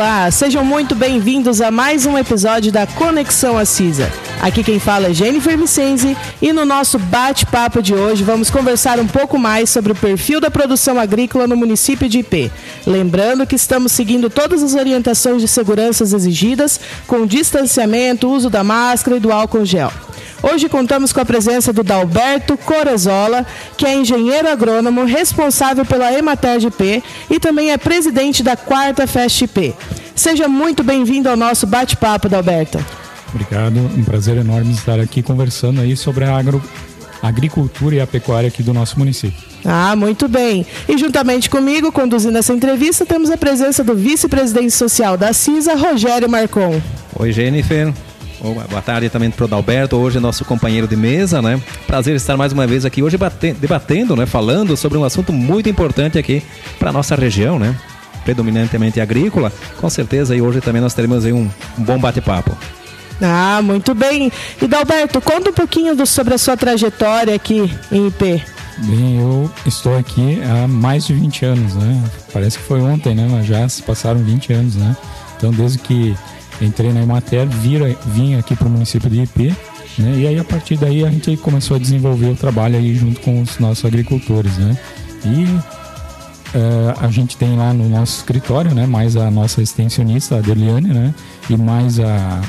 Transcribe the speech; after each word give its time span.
Olá, 0.00 0.30
sejam 0.30 0.64
muito 0.64 0.94
bem-vindos 0.94 1.60
a 1.60 1.70
mais 1.70 2.06
um 2.06 2.16
episódio 2.16 2.72
da 2.72 2.86
Conexão 2.86 3.58
Assisa. 3.58 4.10
Aqui 4.40 4.64
quem 4.64 4.78
fala 4.78 5.08
é 5.08 5.12
Jennifer 5.12 5.58
Vicenzi 5.58 6.16
e 6.40 6.54
no 6.54 6.64
nosso 6.64 6.98
bate-papo 6.98 7.82
de 7.82 7.94
hoje 7.94 8.24
vamos 8.24 8.48
conversar 8.48 8.98
um 8.98 9.06
pouco 9.06 9.38
mais 9.38 9.68
sobre 9.68 9.92
o 9.92 9.94
perfil 9.94 10.40
da 10.40 10.50
produção 10.50 10.98
agrícola 10.98 11.46
no 11.46 11.54
município 11.54 12.08
de 12.08 12.20
IP. 12.20 12.50
Lembrando 12.86 13.46
que 13.46 13.56
estamos 13.56 13.92
seguindo 13.92 14.30
todas 14.30 14.62
as 14.62 14.74
orientações 14.74 15.42
de 15.42 15.48
segurança 15.48 16.02
exigidas, 16.02 16.80
com 17.06 17.26
distanciamento, 17.26 18.26
uso 18.26 18.48
da 18.48 18.64
máscara 18.64 19.18
e 19.18 19.20
do 19.20 19.30
álcool 19.30 19.66
gel. 19.66 19.92
Hoje 20.42 20.68
contamos 20.68 21.12
com 21.12 21.20
a 21.20 21.24
presença 21.24 21.72
do 21.72 21.82
Dalberto 21.82 22.56
Corezola, 22.56 23.46
que 23.76 23.84
é 23.84 23.94
engenheiro 23.94 24.48
agrônomo 24.48 25.04
responsável 25.04 25.84
pela 25.84 26.12
Emater 26.12 26.58
de 26.58 26.70
P 26.70 27.02
e 27.28 27.38
também 27.38 27.72
é 27.72 27.76
presidente 27.76 28.42
da 28.42 28.56
quarta 28.56 29.06
Fest 29.06 29.46
P. 29.48 29.74
Seja 30.14 30.48
muito 30.48 30.82
bem-vindo 30.82 31.28
ao 31.28 31.36
nosso 31.36 31.66
bate-papo, 31.66 32.28
Dalberto. 32.28 32.82
Obrigado, 33.32 33.76
um 33.78 34.02
prazer 34.02 34.38
enorme 34.38 34.72
estar 34.72 34.98
aqui 34.98 35.22
conversando 35.22 35.80
aí 35.80 35.96
sobre 35.96 36.24
a 36.24 36.36
agro, 36.36 36.62
agricultura 37.22 37.96
e 37.96 38.00
a 38.00 38.06
pecuária 38.06 38.48
aqui 38.48 38.62
do 38.62 38.72
nosso 38.72 38.98
município. 38.98 39.38
Ah, 39.64 39.94
muito 39.94 40.26
bem. 40.26 40.66
E 40.88 40.96
juntamente 40.96 41.50
comigo, 41.50 41.92
conduzindo 41.92 42.38
essa 42.38 42.52
entrevista, 42.52 43.04
temos 43.04 43.30
a 43.30 43.36
presença 43.36 43.84
do 43.84 43.94
vice-presidente 43.94 44.72
social 44.72 45.18
da 45.18 45.34
CISA, 45.34 45.74
Rogério 45.74 46.28
Marcon. 46.30 46.80
Oi, 47.18 47.30
Jennifer. 47.30 47.92
Boa 48.42 48.80
tarde 48.80 49.10
também 49.10 49.30
para 49.30 49.44
o 49.44 49.48
Dalberto, 49.48 49.96
hoje 49.96 50.18
nosso 50.18 50.46
companheiro 50.46 50.88
de 50.88 50.96
mesa, 50.96 51.42
né? 51.42 51.60
Prazer 51.86 52.16
estar 52.16 52.38
mais 52.38 52.52
uma 52.52 52.66
vez 52.66 52.86
aqui 52.86 53.02
hoje 53.02 53.18
debatendo, 53.60 54.16
né? 54.16 54.24
Falando 54.24 54.74
sobre 54.78 54.96
um 54.96 55.04
assunto 55.04 55.30
muito 55.30 55.68
importante 55.68 56.18
aqui 56.18 56.42
para 56.78 56.90
nossa 56.90 57.14
região, 57.14 57.58
né? 57.58 57.76
Predominantemente 58.24 58.98
agrícola. 58.98 59.52
Com 59.78 59.90
certeza 59.90 60.34
e 60.34 60.40
hoje 60.40 60.62
também 60.62 60.80
nós 60.80 60.94
teremos 60.94 61.26
aí 61.26 61.34
um, 61.34 61.50
um 61.78 61.82
bom 61.82 61.98
bate-papo. 61.98 62.56
Ah, 63.20 63.60
muito 63.62 63.94
bem. 63.94 64.32
E 64.60 64.66
Dalberto, 64.66 65.20
conta 65.20 65.50
um 65.50 65.54
pouquinho 65.54 65.94
do, 65.94 66.06
sobre 66.06 66.32
a 66.32 66.38
sua 66.38 66.56
trajetória 66.56 67.34
aqui 67.34 67.70
em 67.92 68.06
IP. 68.06 68.42
Bem, 68.78 69.20
eu 69.20 69.50
estou 69.66 69.98
aqui 69.98 70.40
há 70.42 70.66
mais 70.66 71.06
de 71.06 71.12
20 71.12 71.44
anos, 71.44 71.74
né? 71.74 72.02
Parece 72.32 72.56
que 72.56 72.64
foi 72.64 72.80
ontem, 72.80 73.14
né? 73.14 73.28
Mas 73.30 73.46
já 73.46 73.68
se 73.68 73.82
passaram 73.82 74.18
20 74.20 74.54
anos, 74.54 74.76
né? 74.76 74.96
Então, 75.36 75.50
desde 75.50 75.78
que 75.78 76.16
entrei 76.60 76.92
na 76.92 77.02
Emater, 77.02 77.46
vira, 77.46 77.96
vim 78.06 78.36
aqui 78.36 78.54
para 78.54 78.66
o 78.66 78.70
município 78.70 79.08
de 79.08 79.22
IP, 79.22 79.54
né? 79.98 80.14
E 80.16 80.26
aí 80.26 80.38
a 80.38 80.44
partir 80.44 80.76
daí 80.76 81.04
a 81.04 81.10
gente 81.10 81.36
começou 81.38 81.76
a 81.76 81.80
desenvolver 81.80 82.28
o 82.28 82.36
trabalho 82.36 82.76
aí 82.76 82.94
junto 82.94 83.20
com 83.20 83.40
os 83.40 83.58
nossos 83.58 83.84
agricultores, 83.84 84.56
né? 84.58 84.78
E 85.24 85.44
uh, 86.56 86.94
a 87.00 87.08
gente 87.08 87.36
tem 87.36 87.56
lá 87.56 87.72
no 87.72 87.88
nosso 87.88 88.18
escritório, 88.18 88.74
né? 88.74 88.86
Mais 88.86 89.16
a 89.16 89.30
nossa 89.30 89.62
extensionista, 89.62 90.36
a 90.36 90.40
Deliane, 90.40 90.88
né? 90.88 91.14
E 91.48 91.56
mais 91.56 91.98
a 91.98 92.40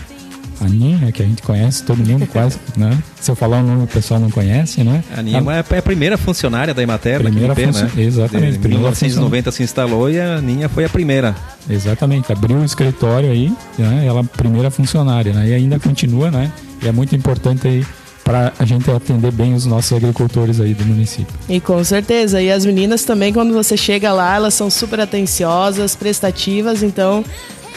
a 0.61 0.69
Ninha, 0.69 1.11
que 1.11 1.23
a 1.23 1.25
gente 1.25 1.41
conhece, 1.41 1.83
todo 1.83 1.97
mundo 1.97 2.27
quase, 2.27 2.57
né? 2.77 2.97
Se 3.19 3.31
eu 3.31 3.35
falar 3.35 3.59
o 3.59 3.63
nome, 3.63 3.83
o 3.83 3.87
pessoal 3.87 4.19
não 4.19 4.29
conhece, 4.29 4.83
né? 4.83 5.03
A 5.15 5.21
Ninha 5.21 5.41
a... 5.41 5.75
é 5.75 5.77
a 5.79 5.81
primeira 5.81 6.17
funcionária 6.17 6.73
da 6.73 6.83
Emater 6.83 7.19
primeira 7.19 7.53
aqui 7.53 7.65
né? 7.65 7.91
Exatamente. 7.97 8.57
Em 8.57 8.69
1990 8.69 9.51
se 9.51 9.63
instalou 9.63 10.09
e 10.09 10.19
a 10.19 10.39
Ninha 10.39 10.69
foi 10.69 10.85
a 10.85 10.89
primeira. 10.89 11.35
Exatamente, 11.69 12.31
abriu 12.31 12.57
o 12.57 12.65
escritório 12.65 13.31
aí, 13.31 13.51
né? 13.77 14.05
Ela 14.05 14.23
primeira 14.23 14.69
funcionária, 14.69 15.33
né? 15.33 15.49
E 15.49 15.53
ainda 15.53 15.79
continua, 15.79 16.29
né? 16.29 16.51
E 16.81 16.87
é 16.87 16.91
muito 16.91 17.15
importante 17.15 17.67
aí 17.67 17.85
para 18.23 18.53
a 18.59 18.65
gente 18.65 18.89
atender 18.89 19.31
bem 19.31 19.53
os 19.53 19.65
nossos 19.65 19.91
agricultores 19.97 20.59
aí 20.59 20.73
do 20.73 20.85
município. 20.85 21.33
E 21.49 21.59
com 21.59 21.83
certeza, 21.83 22.41
e 22.41 22.51
as 22.51 22.65
meninas 22.65 23.03
também, 23.03 23.33
quando 23.33 23.53
você 23.53 23.75
chega 23.75 24.13
lá, 24.13 24.35
elas 24.35 24.53
são 24.53 24.69
super 24.69 24.99
atenciosas, 24.99 25.95
prestativas, 25.95 26.83
então 26.83 27.25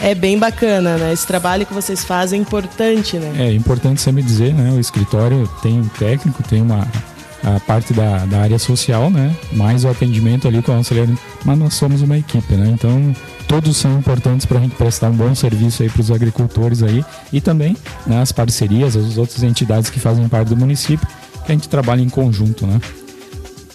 é 0.01 0.13
bem 0.13 0.37
bacana, 0.37 0.97
né? 0.97 1.13
Esse 1.13 1.25
trabalho 1.25 1.65
que 1.65 1.73
vocês 1.73 2.03
fazem 2.03 2.39
é 2.39 2.41
importante, 2.41 3.17
né? 3.17 3.47
É 3.47 3.53
importante 3.53 4.01
sempre 4.01 4.21
dizer, 4.21 4.53
né? 4.53 4.71
O 4.71 4.79
escritório 4.79 5.49
tem 5.61 5.79
um 5.79 5.87
técnico, 5.87 6.43
tem 6.43 6.61
uma 6.61 6.87
a 7.43 7.59
parte 7.59 7.93
da, 7.93 8.25
da 8.25 8.41
área 8.41 8.57
social, 8.57 9.11
né? 9.11 9.35
Mais 9.51 9.85
o 9.85 9.87
atendimento 9.87 10.47
ali 10.47 10.61
com 10.63 10.71
o 10.71 10.75
auxiliar, 10.75 11.07
mas 11.43 11.57
nós 11.57 11.75
somos 11.75 12.01
uma 12.01 12.17
equipe, 12.17 12.55
né? 12.55 12.69
Então 12.69 13.15
todos 13.47 13.77
são 13.77 13.99
importantes 13.99 14.45
para 14.45 14.57
a 14.57 14.61
gente 14.61 14.75
prestar 14.75 15.09
um 15.09 15.15
bom 15.15 15.35
serviço 15.35 15.83
aí 15.83 15.89
para 15.89 16.01
os 16.01 16.09
agricultores 16.09 16.81
aí 16.81 17.05
e 17.31 17.39
também 17.39 17.77
né, 18.07 18.19
as 18.19 18.31
parcerias, 18.31 18.95
as 18.95 19.17
outras 19.17 19.43
entidades 19.43 19.91
que 19.91 19.99
fazem 19.99 20.27
parte 20.27 20.49
do 20.49 20.57
município, 20.57 21.07
que 21.45 21.51
a 21.51 21.55
gente 21.55 21.69
trabalha 21.69 22.01
em 22.01 22.09
conjunto, 22.09 22.65
né? 22.65 22.81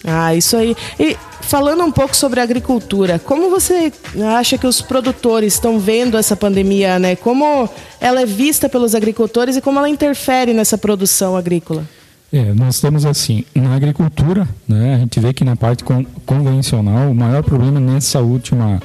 Ah, 0.03 0.35
isso 0.35 0.57
aí. 0.57 0.75
E 0.99 1.15
falando 1.41 1.83
um 1.83 1.91
pouco 1.91 2.15
sobre 2.15 2.39
a 2.39 2.43
agricultura, 2.43 3.19
como 3.19 3.49
você 3.49 3.91
acha 4.37 4.57
que 4.57 4.65
os 4.65 4.81
produtores 4.81 5.53
estão 5.53 5.79
vendo 5.79 6.17
essa 6.17 6.35
pandemia, 6.35 6.97
né? 6.97 7.15
Como 7.15 7.69
ela 7.99 8.21
é 8.21 8.25
vista 8.25 8.67
pelos 8.67 8.95
agricultores 8.95 9.55
e 9.57 9.61
como 9.61 9.77
ela 9.77 9.89
interfere 9.89 10.53
nessa 10.53 10.77
produção 10.77 11.35
agrícola? 11.35 11.85
É, 12.33 12.53
nós 12.53 12.75
estamos 12.75 13.05
assim, 13.05 13.43
na 13.53 13.75
agricultura, 13.75 14.47
né, 14.65 14.95
a 14.95 14.99
gente 14.99 15.19
vê 15.19 15.33
que 15.33 15.43
na 15.43 15.57
parte 15.57 15.83
con 15.83 16.05
convencional, 16.25 17.11
o 17.11 17.15
maior 17.15 17.43
problema 17.43 17.77
nessa 17.77 18.21
última, 18.21 18.77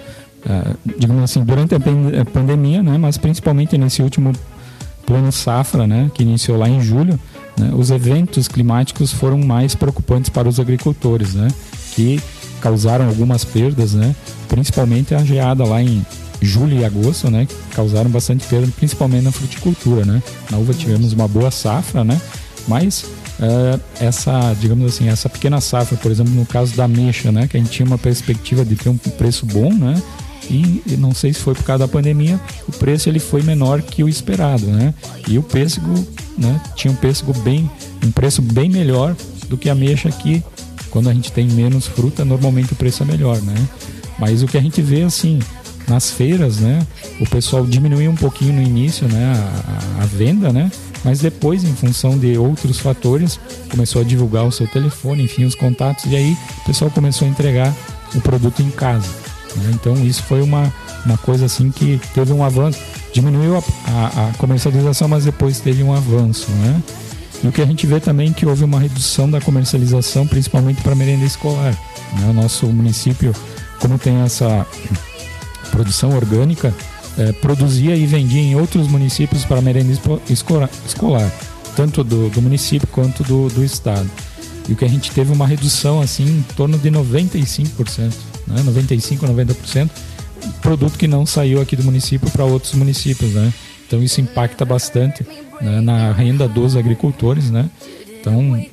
uh, 0.44 0.78
digamos 0.98 1.22
assim, 1.22 1.44
durante 1.44 1.72
a 1.72 1.78
pandemia, 2.24 2.82
né, 2.82 2.98
mas 2.98 3.16
principalmente 3.16 3.78
nesse 3.78 4.02
último 4.02 4.32
plano 5.06 5.30
safra, 5.30 5.86
né, 5.86 6.10
que 6.12 6.24
iniciou 6.24 6.58
lá 6.58 6.68
em 6.68 6.80
julho, 6.80 7.20
né, 7.58 7.70
os 7.74 7.90
eventos 7.90 8.48
climáticos 8.48 9.12
foram 9.12 9.38
mais 9.38 9.74
preocupantes 9.74 10.28
para 10.30 10.48
os 10.48 10.60
agricultores, 10.60 11.34
né, 11.34 11.48
que 11.94 12.20
causaram 12.60 13.06
algumas 13.06 13.44
perdas, 13.44 13.94
né? 13.94 14.14
Principalmente 14.48 15.14
a 15.14 15.24
geada 15.24 15.64
lá 15.64 15.82
em 15.82 16.04
julho 16.40 16.78
e 16.78 16.84
agosto, 16.84 17.30
né? 17.30 17.46
Que 17.46 17.54
causaram 17.74 18.10
bastante 18.10 18.46
perda, 18.46 18.68
principalmente 18.76 19.24
na 19.24 19.32
fruticultura, 19.32 20.04
né? 20.04 20.22
Na 20.50 20.58
uva 20.58 20.74
tivemos 20.74 21.12
uma 21.12 21.28
boa 21.28 21.50
safra, 21.50 22.04
né? 22.04 22.20
Mas 22.68 23.04
uh, 23.38 23.80
essa, 24.00 24.54
digamos 24.60 24.86
assim, 24.86 25.08
essa 25.08 25.28
pequena 25.28 25.60
safra, 25.60 25.96
por 25.96 26.10
exemplo, 26.10 26.32
no 26.32 26.44
caso 26.44 26.74
da 26.76 26.88
mexa, 26.88 27.30
né? 27.30 27.46
Que 27.46 27.56
a 27.56 27.60
gente 27.60 27.70
tinha 27.70 27.86
uma 27.86 27.98
perspectiva 27.98 28.64
de 28.64 28.76
ter 28.76 28.88
um 28.88 28.96
preço 28.96 29.46
bom, 29.46 29.72
né? 29.72 30.00
E 30.50 30.82
não 30.98 31.12
sei 31.12 31.32
se 31.32 31.40
foi 31.40 31.54
por 31.54 31.64
causa 31.64 31.86
da 31.86 31.92
pandemia, 31.92 32.40
o 32.68 32.72
preço 32.72 33.08
ele 33.08 33.18
foi 33.18 33.42
menor 33.42 33.82
que 33.82 34.04
o 34.04 34.08
esperado, 34.08 34.66
né? 34.66 34.94
E 35.28 35.38
o 35.38 35.42
pêssego, 35.42 35.92
né? 36.38 36.60
Tinha 36.74 36.92
um 36.92 36.96
pêssego 36.96 37.32
bem, 37.40 37.70
um 38.04 38.10
preço 38.10 38.40
bem 38.40 38.70
melhor 38.70 39.16
do 39.48 39.56
que 39.56 39.68
a 39.68 39.74
mexa 39.74 40.10
que 40.10 40.42
quando 40.90 41.08
a 41.08 41.14
gente 41.14 41.32
tem 41.32 41.46
menos 41.46 41.86
fruta, 41.86 42.24
normalmente 42.24 42.72
o 42.72 42.76
preço 42.76 43.02
é 43.02 43.06
melhor, 43.06 43.40
né? 43.42 43.54
Mas 44.18 44.42
o 44.42 44.46
que 44.46 44.56
a 44.56 44.60
gente 44.60 44.80
vê 44.80 45.02
assim 45.02 45.38
nas 45.88 46.10
feiras, 46.10 46.58
né? 46.58 46.84
O 47.20 47.28
pessoal 47.28 47.64
diminuiu 47.64 48.10
um 48.10 48.14
pouquinho 48.14 48.54
no 48.54 48.62
início, 48.62 49.06
né? 49.08 49.32
A, 49.98 50.02
a, 50.02 50.06
venda, 50.06 50.52
né? 50.52 50.70
Mas 51.04 51.20
depois, 51.20 51.64
em 51.64 51.74
função 51.74 52.18
de 52.18 52.36
outros 52.36 52.78
fatores, 52.78 53.38
começou 53.70 54.02
a 54.02 54.04
divulgar 54.04 54.44
o 54.44 54.52
seu 54.52 54.66
telefone, 54.66 55.22
enfim, 55.24 55.44
os 55.44 55.54
contatos 55.54 56.04
e 56.06 56.16
aí 56.16 56.36
o 56.62 56.64
pessoal 56.64 56.90
começou 56.90 57.28
a 57.28 57.30
entregar 57.30 57.74
o 58.14 58.20
produto 58.20 58.60
em 58.60 58.70
casa. 58.70 59.25
Né? 59.56 59.70
Então 59.74 59.94
isso 60.04 60.22
foi 60.22 60.42
uma, 60.42 60.72
uma 61.04 61.18
coisa 61.18 61.46
assim 61.46 61.70
que 61.70 62.00
teve 62.14 62.32
um 62.32 62.44
avanço, 62.44 62.78
diminuiu 63.12 63.56
a, 63.56 63.62
a, 63.86 64.28
a 64.28 64.32
comercialização, 64.34 65.08
mas 65.08 65.24
depois 65.24 65.60
teve 65.60 65.82
um 65.82 65.92
avanço, 65.92 66.50
né? 66.50 66.82
E 67.42 67.48
o 67.48 67.52
que 67.52 67.60
a 67.60 67.66
gente 67.66 67.86
vê 67.86 68.00
também 68.00 68.30
é 68.30 68.32
que 68.32 68.46
houve 68.46 68.64
uma 68.64 68.80
redução 68.80 69.30
da 69.30 69.40
comercialização, 69.40 70.26
principalmente 70.26 70.80
para 70.82 70.94
merenda 70.94 71.24
escolar. 71.24 71.72
Né? 72.18 72.30
O 72.30 72.32
nosso 72.32 72.66
município, 72.66 73.34
como 73.78 73.98
tem 73.98 74.22
essa 74.22 74.66
produção 75.70 76.16
orgânica, 76.16 76.74
é, 77.18 77.32
produzia 77.32 77.96
e 77.96 78.06
vendia 78.06 78.40
em 78.40 78.56
outros 78.56 78.88
municípios 78.88 79.44
para 79.44 79.60
merenda 79.60 79.92
escolar, 80.28 81.30
tanto 81.74 82.04
do, 82.04 82.28
do 82.30 82.42
município 82.42 82.88
quanto 82.88 83.22
do, 83.22 83.48
do, 83.48 83.64
estado. 83.64 84.10
E 84.68 84.72
o 84.72 84.76
que 84.76 84.84
a 84.84 84.88
gente 84.88 85.10
teve 85.10 85.32
uma 85.32 85.46
redução 85.46 86.00
assim 86.00 86.24
em 86.24 86.42
torno 86.56 86.78
de 86.78 86.90
95%, 86.90 88.12
né? 88.46 88.62
95% 88.62 89.24
a 89.24 89.28
90%, 89.28 89.90
produto 90.60 90.98
que 90.98 91.06
não 91.06 91.26
saiu 91.26 91.60
aqui 91.60 91.76
do 91.76 91.84
município 91.84 92.30
para 92.30 92.44
outros 92.44 92.74
municípios, 92.74 93.32
né? 93.32 93.52
Então 93.86 94.02
isso 94.02 94.20
impacta 94.20 94.64
bastante 94.64 95.24
né, 95.60 95.80
na 95.80 96.12
renda 96.12 96.48
dos 96.48 96.76
agricultores, 96.76 97.50
né? 97.50 97.68
Então, 98.20 98.56
é, 98.56 98.68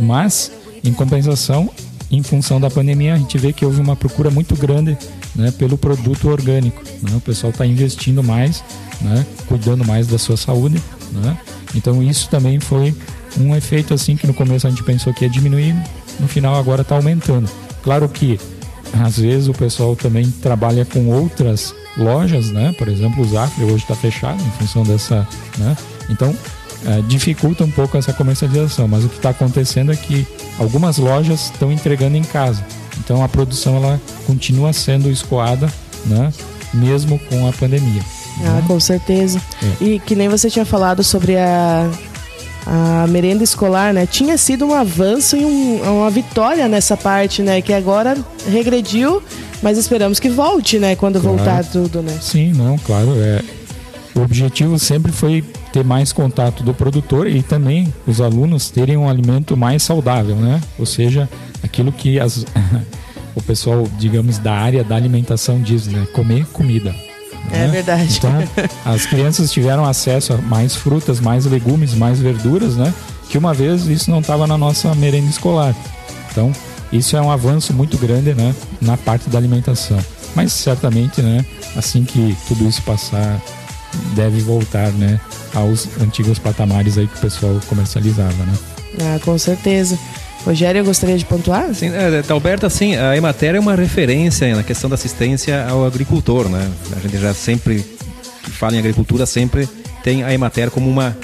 mas 0.00 0.52
em 0.84 0.92
compensação, 0.92 1.70
em 2.10 2.22
função 2.22 2.60
da 2.60 2.68
pandemia, 2.68 3.14
a 3.14 3.16
gente 3.16 3.38
vê 3.38 3.52
que 3.52 3.64
houve 3.64 3.80
uma 3.80 3.96
procura 3.96 4.30
muito 4.30 4.54
grande 4.56 4.96
né, 5.34 5.50
pelo 5.52 5.78
produto 5.78 6.28
orgânico. 6.28 6.82
Né? 7.02 7.16
O 7.16 7.20
pessoal 7.20 7.50
está 7.50 7.64
investindo 7.64 8.22
mais, 8.22 8.64
né, 9.00 9.24
cuidando 9.46 9.84
mais 9.84 10.06
da 10.06 10.18
sua 10.18 10.36
saúde. 10.36 10.82
Né? 11.12 11.38
Então 11.74 12.02
isso 12.02 12.28
também 12.28 12.58
foi 12.58 12.94
um 13.38 13.54
efeito 13.54 13.94
assim 13.94 14.16
que 14.16 14.26
no 14.26 14.34
começo 14.34 14.66
a 14.66 14.70
gente 14.70 14.82
pensou 14.82 15.14
que 15.14 15.24
ia 15.24 15.30
diminuir, 15.30 15.74
no 16.18 16.26
final 16.26 16.56
agora 16.56 16.82
está 16.82 16.96
aumentando. 16.96 17.48
Claro 17.82 18.08
que 18.08 18.38
às 18.92 19.18
vezes 19.18 19.48
o 19.48 19.52
pessoal 19.52 19.94
também 19.94 20.30
trabalha 20.42 20.84
com 20.84 21.08
outras 21.08 21.74
lojas, 21.96 22.50
né? 22.50 22.74
Por 22.78 22.88
exemplo, 22.88 23.22
o 23.22 23.28
Zafre 23.28 23.64
hoje 23.64 23.76
está 23.76 23.94
fechado 23.94 24.42
em 24.42 24.50
função 24.52 24.82
dessa, 24.82 25.26
né? 25.58 25.76
Então 26.08 26.34
é, 26.86 27.02
dificulta 27.02 27.64
um 27.64 27.70
pouco 27.70 27.96
essa 27.96 28.12
comercialização, 28.12 28.88
mas 28.88 29.04
o 29.04 29.08
que 29.08 29.16
está 29.16 29.30
acontecendo 29.30 29.92
é 29.92 29.96
que 29.96 30.26
algumas 30.58 30.98
lojas 30.98 31.44
estão 31.44 31.70
entregando 31.70 32.16
em 32.16 32.24
casa. 32.24 32.64
Então 32.98 33.22
a 33.22 33.28
produção 33.28 33.76
ela 33.76 34.00
continua 34.26 34.72
sendo 34.72 35.10
escoada, 35.10 35.70
né? 36.06 36.32
mesmo 36.72 37.18
com 37.18 37.48
a 37.48 37.52
pandemia. 37.52 38.02
Ah, 38.44 38.62
com 38.66 38.78
certeza. 38.80 39.40
É. 39.62 39.84
E 39.84 39.98
que 39.98 40.14
nem 40.14 40.28
você 40.28 40.48
tinha 40.48 40.64
falado 40.64 41.02
sobre 41.02 41.36
a, 41.36 41.90
a 42.66 43.06
merenda 43.08 43.42
escolar, 43.42 43.92
né? 43.92 44.06
Tinha 44.06 44.36
sido 44.36 44.66
um 44.66 44.74
avanço 44.74 45.36
e 45.36 45.44
um, 45.44 46.00
uma 46.00 46.10
vitória 46.10 46.68
nessa 46.68 46.96
parte, 46.96 47.42
né? 47.42 47.60
Que 47.60 47.72
agora 47.72 48.16
regrediu, 48.48 49.22
mas 49.62 49.78
esperamos 49.78 50.20
que 50.20 50.28
volte, 50.28 50.78
né? 50.78 50.96
Quando 50.96 51.20
claro. 51.20 51.36
voltar 51.36 51.64
tudo, 51.64 52.02
né? 52.02 52.18
Sim, 52.20 52.52
não, 52.52 52.78
claro. 52.78 53.14
É, 53.16 53.42
o 54.14 54.20
objetivo 54.20 54.78
sempre 54.78 55.12
foi 55.12 55.42
ter 55.72 55.84
mais 55.84 56.12
contato 56.12 56.62
do 56.62 56.74
produtor 56.74 57.26
e 57.26 57.42
também 57.42 57.92
os 58.06 58.20
alunos 58.20 58.70
terem 58.70 58.96
um 58.96 59.08
alimento 59.08 59.56
mais 59.56 59.82
saudável, 59.82 60.36
né? 60.36 60.60
Ou 60.78 60.86
seja, 60.86 61.28
aquilo 61.62 61.92
que 61.92 62.18
as, 62.18 62.44
o 63.34 63.42
pessoal, 63.42 63.88
digamos, 63.98 64.38
da 64.38 64.52
área 64.52 64.84
da 64.84 64.96
alimentação 64.96 65.60
diz, 65.60 65.86
né? 65.86 66.06
Comer 66.12 66.46
comida. 66.46 66.94
É 67.52 67.58
né? 67.58 67.68
verdade. 67.68 68.16
Então, 68.16 68.30
as 68.84 69.06
crianças 69.06 69.50
tiveram 69.50 69.84
acesso 69.84 70.34
a 70.34 70.38
mais 70.38 70.74
frutas, 70.74 71.20
mais 71.20 71.44
legumes, 71.46 71.94
mais 71.94 72.18
verduras, 72.18 72.76
né? 72.76 72.92
Que 73.28 73.38
uma 73.38 73.54
vez 73.54 73.86
isso 73.86 74.10
não 74.10 74.20
estava 74.20 74.46
na 74.46 74.58
nossa 74.58 74.94
merenda 74.94 75.28
escolar. 75.28 75.74
Então, 76.30 76.52
isso 76.92 77.16
é 77.16 77.20
um 77.20 77.30
avanço 77.30 77.72
muito 77.72 77.96
grande, 77.96 78.34
né? 78.34 78.54
Na 78.80 78.96
parte 78.96 79.28
da 79.28 79.38
alimentação. 79.38 79.98
Mas 80.34 80.52
certamente, 80.52 81.22
né? 81.22 81.44
Assim 81.76 82.04
que 82.04 82.36
tudo 82.46 82.68
isso 82.68 82.82
passar, 82.82 83.40
deve 84.14 84.40
voltar, 84.40 84.90
né? 84.92 85.20
Aos 85.54 85.88
antigos 86.00 86.38
patamares 86.38 86.98
aí 86.98 87.06
que 87.06 87.16
o 87.16 87.20
pessoal 87.20 87.58
comercializava, 87.68 88.44
né? 88.44 88.54
Ah, 89.00 89.18
com 89.24 89.36
certeza. 89.38 89.98
Rogério, 90.44 90.80
eu 90.80 90.84
gostaria 90.84 91.18
de 91.18 91.24
pontuar? 91.24 91.72
Sim, 91.74 91.90
é, 91.90 92.22
Alberto, 92.32 92.66
assim, 92.66 92.96
a 92.96 93.16
Emater 93.16 93.54
é 93.54 93.60
uma 93.60 93.74
referência 93.74 94.54
na 94.56 94.62
questão 94.62 94.88
da 94.88 94.94
assistência 94.94 95.66
ao 95.68 95.84
agricultor, 95.84 96.48
né? 96.48 96.70
A 96.96 97.00
gente 97.00 97.18
já 97.18 97.34
sempre 97.34 97.84
fala 98.52 98.74
em 98.74 98.78
agricultura, 98.78 99.26
sempre 99.26 99.68
tem 100.02 100.24
a 100.24 100.32
Emater 100.32 100.70
como 100.70 100.88
uma, 100.88 101.16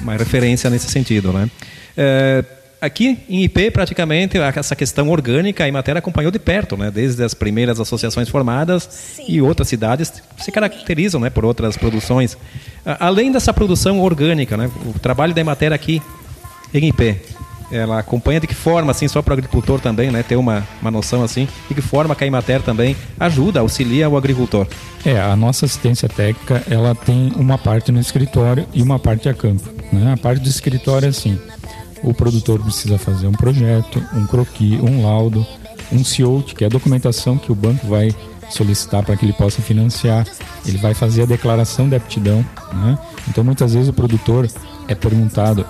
uma 0.00 0.16
referência 0.16 0.68
nesse 0.68 0.90
sentido, 0.90 1.32
né? 1.32 1.48
É, 1.96 2.44
aqui 2.80 3.18
em 3.28 3.44
IP, 3.44 3.70
praticamente, 3.70 4.36
essa 4.36 4.74
questão 4.74 5.08
orgânica, 5.10 5.62
a 5.62 5.68
Emater 5.68 5.96
acompanhou 5.96 6.32
de 6.32 6.38
perto, 6.40 6.76
né? 6.76 6.90
Desde 6.90 7.22
as 7.22 7.34
primeiras 7.34 7.78
associações 7.78 8.28
formadas 8.28 8.88
Sim. 8.90 9.26
e 9.28 9.40
outras 9.40 9.68
cidades 9.68 10.12
se 10.38 10.50
caracterizam 10.50 11.20
né, 11.20 11.30
por 11.30 11.44
outras 11.44 11.76
produções. 11.76 12.36
Além 12.84 13.30
dessa 13.30 13.54
produção 13.54 14.00
orgânica, 14.00 14.56
né? 14.56 14.68
O 14.84 14.98
trabalho 14.98 15.32
da 15.32 15.40
Emater 15.40 15.72
aqui 15.72 16.02
em 16.74 16.88
IP 16.88 17.16
ela 17.70 17.98
acompanha 17.98 18.40
de 18.40 18.46
que 18.46 18.54
forma, 18.54 18.90
assim, 18.90 19.08
só 19.08 19.22
para 19.22 19.32
o 19.32 19.34
agricultor 19.34 19.80
também, 19.80 20.10
né, 20.10 20.22
ter 20.22 20.36
uma, 20.36 20.66
uma 20.80 20.90
noção 20.90 21.22
assim, 21.22 21.48
de 21.68 21.74
que 21.74 21.82
forma 21.82 22.16
a 22.18 22.26
Imater 22.26 22.62
também 22.62 22.96
ajuda, 23.18 23.60
auxilia 23.60 24.08
o 24.08 24.16
agricultor. 24.16 24.66
É, 25.04 25.20
a 25.20 25.36
nossa 25.36 25.66
assistência 25.66 26.08
técnica, 26.08 26.62
ela 26.68 26.94
tem 26.94 27.32
uma 27.36 27.58
parte 27.58 27.92
no 27.92 28.00
escritório 28.00 28.66
e 28.72 28.82
uma 28.82 28.98
parte 28.98 29.28
a 29.28 29.34
campo. 29.34 29.68
Né? 29.92 30.12
A 30.12 30.16
parte 30.16 30.40
do 30.40 30.48
escritório 30.48 31.06
é 31.06 31.10
assim, 31.10 31.38
o 32.02 32.12
produtor 32.14 32.60
precisa 32.60 32.98
fazer 32.98 33.26
um 33.26 33.32
projeto, 33.32 34.02
um 34.14 34.26
croquis, 34.26 34.80
um 34.80 35.02
laudo, 35.02 35.46
um 35.92 36.04
CIOT, 36.04 36.54
que 36.54 36.64
é 36.64 36.66
a 36.66 36.70
documentação 36.70 37.38
que 37.38 37.52
o 37.52 37.54
banco 37.54 37.86
vai 37.86 38.14
solicitar 38.50 39.04
para 39.04 39.16
que 39.16 39.24
ele 39.24 39.32
possa 39.32 39.60
financiar, 39.60 40.26
ele 40.64 40.78
vai 40.78 40.94
fazer 40.94 41.22
a 41.22 41.26
declaração 41.26 41.88
de 41.88 41.96
aptidão, 41.96 42.44
né? 42.72 42.98
Então 43.28 43.42
muitas 43.42 43.74
vezes 43.74 43.88
o 43.88 43.92
produtor 43.92 44.48
é 44.88 44.94
perguntado 44.94 45.66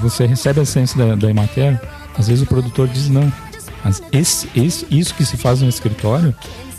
você 0.00 0.26
recebe 0.26 0.60
a 0.60 0.62
assistência 0.62 0.96
da, 0.98 1.14
da 1.14 1.30
Emater, 1.30 1.80
às 2.18 2.28
vezes 2.28 2.42
o 2.42 2.46
produtor 2.46 2.88
diz 2.88 3.08
não. 3.08 3.32
Mas 3.84 4.02
esse, 4.12 4.48
esse, 4.56 4.86
isso 4.90 5.14
que 5.14 5.24
se 5.24 5.36
faz 5.36 5.60
no 5.60 5.68
escritório, 5.68 6.34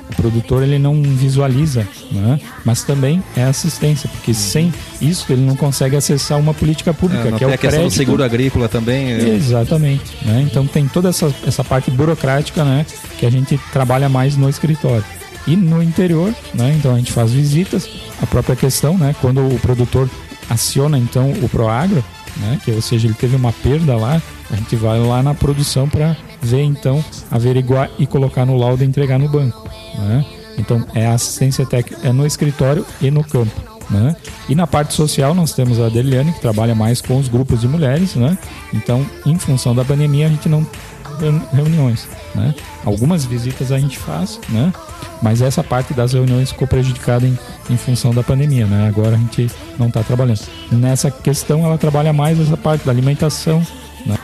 o 0.09 0.15
produtor 0.15 0.63
ele 0.63 0.77
não 0.77 1.01
visualiza, 1.01 1.87
né? 2.11 2.39
mas 2.63 2.83
também 2.83 3.23
é 3.35 3.43
assistência, 3.43 4.07
porque 4.09 4.31
uhum. 4.31 4.37
sem 4.37 4.73
isso 5.01 5.31
ele 5.31 5.41
não 5.41 5.55
consegue 5.55 5.95
acessar 5.95 6.39
uma 6.39 6.53
política 6.53 6.93
pública, 6.93 7.29
é, 7.29 7.31
que 7.31 7.43
é 7.43 7.47
o 7.47 7.53
a 7.53 7.57
questão 7.57 7.69
crédito. 7.79 7.93
do 7.93 7.97
seguro 7.97 8.23
agrícola 8.23 8.69
também. 8.69 9.13
É... 9.13 9.29
Exatamente. 9.29 10.15
Né? 10.23 10.45
Então 10.49 10.65
tem 10.67 10.87
toda 10.87 11.09
essa, 11.09 11.33
essa 11.45 11.63
parte 11.63 11.89
burocrática 11.89 12.63
né? 12.63 12.85
que 13.17 13.25
a 13.25 13.29
gente 13.29 13.59
trabalha 13.71 14.07
mais 14.07 14.37
no 14.37 14.49
escritório. 14.49 15.03
E 15.47 15.55
no 15.55 15.81
interior, 15.81 16.33
né? 16.53 16.75
então 16.77 16.93
a 16.93 16.97
gente 16.97 17.11
faz 17.11 17.31
visitas, 17.31 17.87
a 18.21 18.25
própria 18.25 18.55
questão, 18.55 18.97
né? 18.97 19.15
quando 19.21 19.41
o 19.41 19.59
produtor 19.59 20.09
aciona 20.49 20.97
então 20.97 21.31
o 21.41 21.49
Proagro, 21.49 22.03
né? 22.37 22.59
Que 22.63 22.71
ou 22.71 22.81
seja, 22.81 23.07
ele 23.07 23.13
teve 23.13 23.35
uma 23.35 23.51
perda 23.51 23.95
lá, 23.95 24.21
a 24.49 24.55
gente 24.55 24.75
vai 24.75 24.99
lá 24.99 25.23
na 25.23 25.33
produção 25.33 25.87
para 25.87 26.15
ver 26.41 26.63
então, 26.63 27.03
averiguar 27.31 27.89
e 27.97 28.05
colocar 28.05 28.45
no 28.45 28.57
laudo 28.57 28.83
e 28.83 28.87
entregar 28.87 29.17
no 29.17 29.29
banco, 29.29 29.69
né? 29.97 30.25
Então 30.57 30.85
é 30.93 31.05
assistência 31.07 31.65
técnica 31.65 32.07
é 32.07 32.11
no 32.11 32.25
escritório 32.25 32.85
e 33.01 33.11
no 33.11 33.23
campo, 33.23 33.61
né? 33.89 34.15
E 34.47 34.55
na 34.55 34.67
parte 34.67 34.93
social 34.93 35.33
nós 35.33 35.53
temos 35.53 35.79
a 35.79 35.87
Adeliane 35.87 36.31
que 36.31 36.41
trabalha 36.41 36.75
mais 36.75 37.01
com 37.01 37.17
os 37.17 37.27
grupos 37.27 37.61
de 37.61 37.67
mulheres, 37.67 38.15
né? 38.15 38.37
Então, 38.73 39.05
em 39.25 39.37
função 39.37 39.75
da 39.75 39.83
pandemia 39.83 40.27
a 40.27 40.29
gente 40.29 40.47
não 40.47 40.65
reuniões, 41.51 42.07
né? 42.33 42.53
Algumas 42.83 43.25
visitas 43.25 43.71
a 43.71 43.79
gente 43.79 43.97
faz, 43.97 44.39
né? 44.49 44.73
Mas 45.21 45.41
essa 45.41 45.63
parte 45.63 45.93
das 45.93 46.13
reuniões 46.13 46.51
ficou 46.51 46.67
prejudicada 46.67 47.25
em, 47.25 47.37
em 47.69 47.77
função 47.77 48.13
da 48.13 48.23
pandemia, 48.23 48.65
né? 48.65 48.87
Agora 48.87 49.15
a 49.15 49.17
gente 49.17 49.49
não 49.77 49.87
está 49.87 50.03
trabalhando. 50.03 50.41
Nessa 50.71 51.09
questão 51.09 51.65
ela 51.65 51.77
trabalha 51.77 52.13
mais 52.13 52.39
essa 52.39 52.57
parte 52.57 52.85
da 52.85 52.91
alimentação, 52.91 53.65
né? 54.05 54.17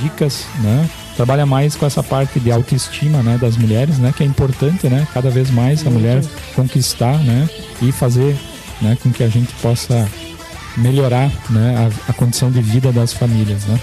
dicas, 0.00 0.46
né? 0.60 0.88
Trabalha 1.16 1.44
mais 1.44 1.74
com 1.74 1.84
essa 1.84 2.02
parte 2.02 2.38
de 2.38 2.50
autoestima, 2.52 3.22
né, 3.24 3.36
das 3.38 3.56
mulheres, 3.56 3.98
né, 3.98 4.14
que 4.16 4.22
é 4.22 4.26
importante, 4.26 4.88
né, 4.88 5.04
cada 5.12 5.28
vez 5.30 5.50
mais 5.50 5.84
a 5.84 5.90
mulher 5.90 6.22
conquistar, 6.54 7.18
né, 7.18 7.50
e 7.82 7.90
fazer, 7.90 8.36
né, 8.80 8.96
com 9.02 9.10
que 9.10 9.24
a 9.24 9.28
gente 9.28 9.52
possa 9.54 10.08
melhorar, 10.76 11.28
né, 11.50 11.90
a, 12.06 12.10
a 12.10 12.14
condição 12.14 12.52
de 12.52 12.62
vida 12.62 12.92
das 12.92 13.12
famílias, 13.12 13.64
né. 13.64 13.80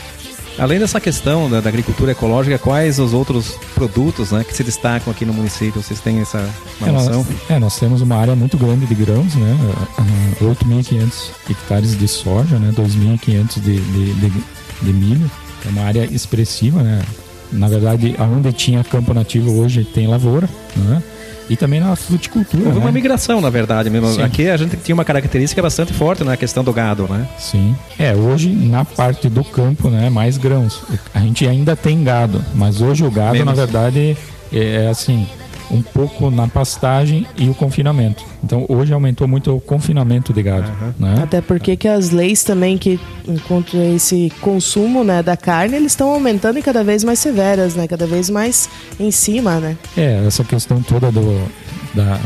Além 0.57 0.79
dessa 0.79 1.01
questão 1.01 1.49
da, 1.49 1.59
da, 1.59 1.69
agricultura 1.69 2.13
ecológica, 2.13 2.57
quais 2.57 2.97
os 2.97 3.13
outros 3.13 3.57
produtos 3.73 4.31
né, 4.31 4.43
que 4.43 4.55
se 4.55 4.63
destacam 4.63 5.11
aqui 5.11 5.25
no 5.25 5.33
município? 5.33 5.81
Vocês 5.81 5.99
têm 5.99 6.21
essa 6.21 6.37
é, 6.81 6.91
noção? 6.91 7.23
Nós, 7.23 7.49
é, 7.49 7.59
nós 7.59 7.79
temos 7.79 8.01
uma 8.01 8.15
área 8.15 8.35
muito 8.35 8.57
grande 8.57 8.85
de 8.85 8.95
grãos, 8.95 9.35
né? 9.35 9.57
8.500 10.41 11.31
hectares 11.49 11.97
de 11.97 12.07
soja, 12.07 12.57
né? 12.57 12.71
2.500 12.71 13.59
de, 13.59 13.79
de, 13.79 14.13
de, 14.13 14.43
de 14.81 14.93
milho. 14.93 15.29
É 15.65 15.69
uma 15.69 15.83
área 15.83 16.05
expressiva, 16.05 16.81
né? 16.81 17.01
Na 17.51 17.67
verdade, 17.67 18.15
aonde 18.17 18.51
tinha 18.53 18.83
campo 18.83 19.13
nativo 19.13 19.59
hoje 19.59 19.83
tem 19.83 20.07
lavoura, 20.07 20.49
né? 20.75 21.03
E 21.49 21.55
também 21.55 21.79
na 21.79 21.95
fruticultura. 21.95 22.65
Houve 22.65 22.79
né? 22.79 22.85
uma 22.85 22.91
migração, 22.91 23.41
na 23.41 23.49
verdade 23.49 23.89
mesmo. 23.89 24.09
Sim. 24.09 24.23
Aqui 24.23 24.49
a 24.49 24.57
gente 24.57 24.77
tinha 24.77 24.93
uma 24.93 25.05
característica 25.05 25.61
bastante 25.61 25.93
forte 25.93 26.23
na 26.23 26.35
questão 26.37 26.63
do 26.63 26.73
gado, 26.73 27.07
né? 27.09 27.27
Sim. 27.37 27.75
É, 27.97 28.13
hoje 28.15 28.49
na 28.49 28.83
parte 28.85 29.29
do 29.29 29.43
campo, 29.43 29.89
né, 29.89 30.09
mais 30.09 30.37
grãos. 30.37 30.81
A 31.13 31.19
gente 31.19 31.47
ainda 31.47 31.75
tem 31.75 32.03
gado, 32.03 32.43
mas 32.53 32.81
hoje 32.81 33.03
o 33.03 33.11
gado, 33.11 33.33
Menos. 33.33 33.45
na 33.45 33.53
verdade, 33.53 34.17
é, 34.51 34.85
é 34.85 34.87
assim, 34.89 35.27
um 35.71 35.81
pouco 35.81 36.29
na 36.29 36.47
pastagem 36.47 37.25
e 37.37 37.49
o 37.49 37.53
confinamento. 37.53 38.23
Então 38.43 38.65
hoje 38.69 38.93
aumentou 38.93 39.27
muito 39.27 39.55
o 39.55 39.59
confinamento 39.59 40.31
de 40.31 40.43
gado. 40.43 40.69
Uhum. 40.69 40.93
Né? 40.99 41.19
Até 41.23 41.41
porque 41.41 41.75
que 41.75 41.87
as 41.87 42.11
leis 42.11 42.43
também 42.43 42.77
que 42.77 42.99
enquanto 43.27 43.75
esse 43.77 44.31
consumo 44.41 45.03
né, 45.03 45.23
da 45.23 45.35
carne, 45.35 45.75
eles 45.75 45.91
estão 45.91 46.09
aumentando 46.09 46.59
e 46.59 46.61
cada 46.61 46.83
vez 46.83 47.03
mais 47.03 47.19
severas, 47.19 47.75
né? 47.75 47.87
Cada 47.87 48.05
vez 48.05 48.29
mais 48.29 48.69
em 48.99 49.11
cima, 49.11 49.59
né? 49.59 49.77
É, 49.97 50.23
essa 50.25 50.43
questão 50.43 50.81
toda 50.81 51.11
do 51.11 51.43
da 51.93 52.19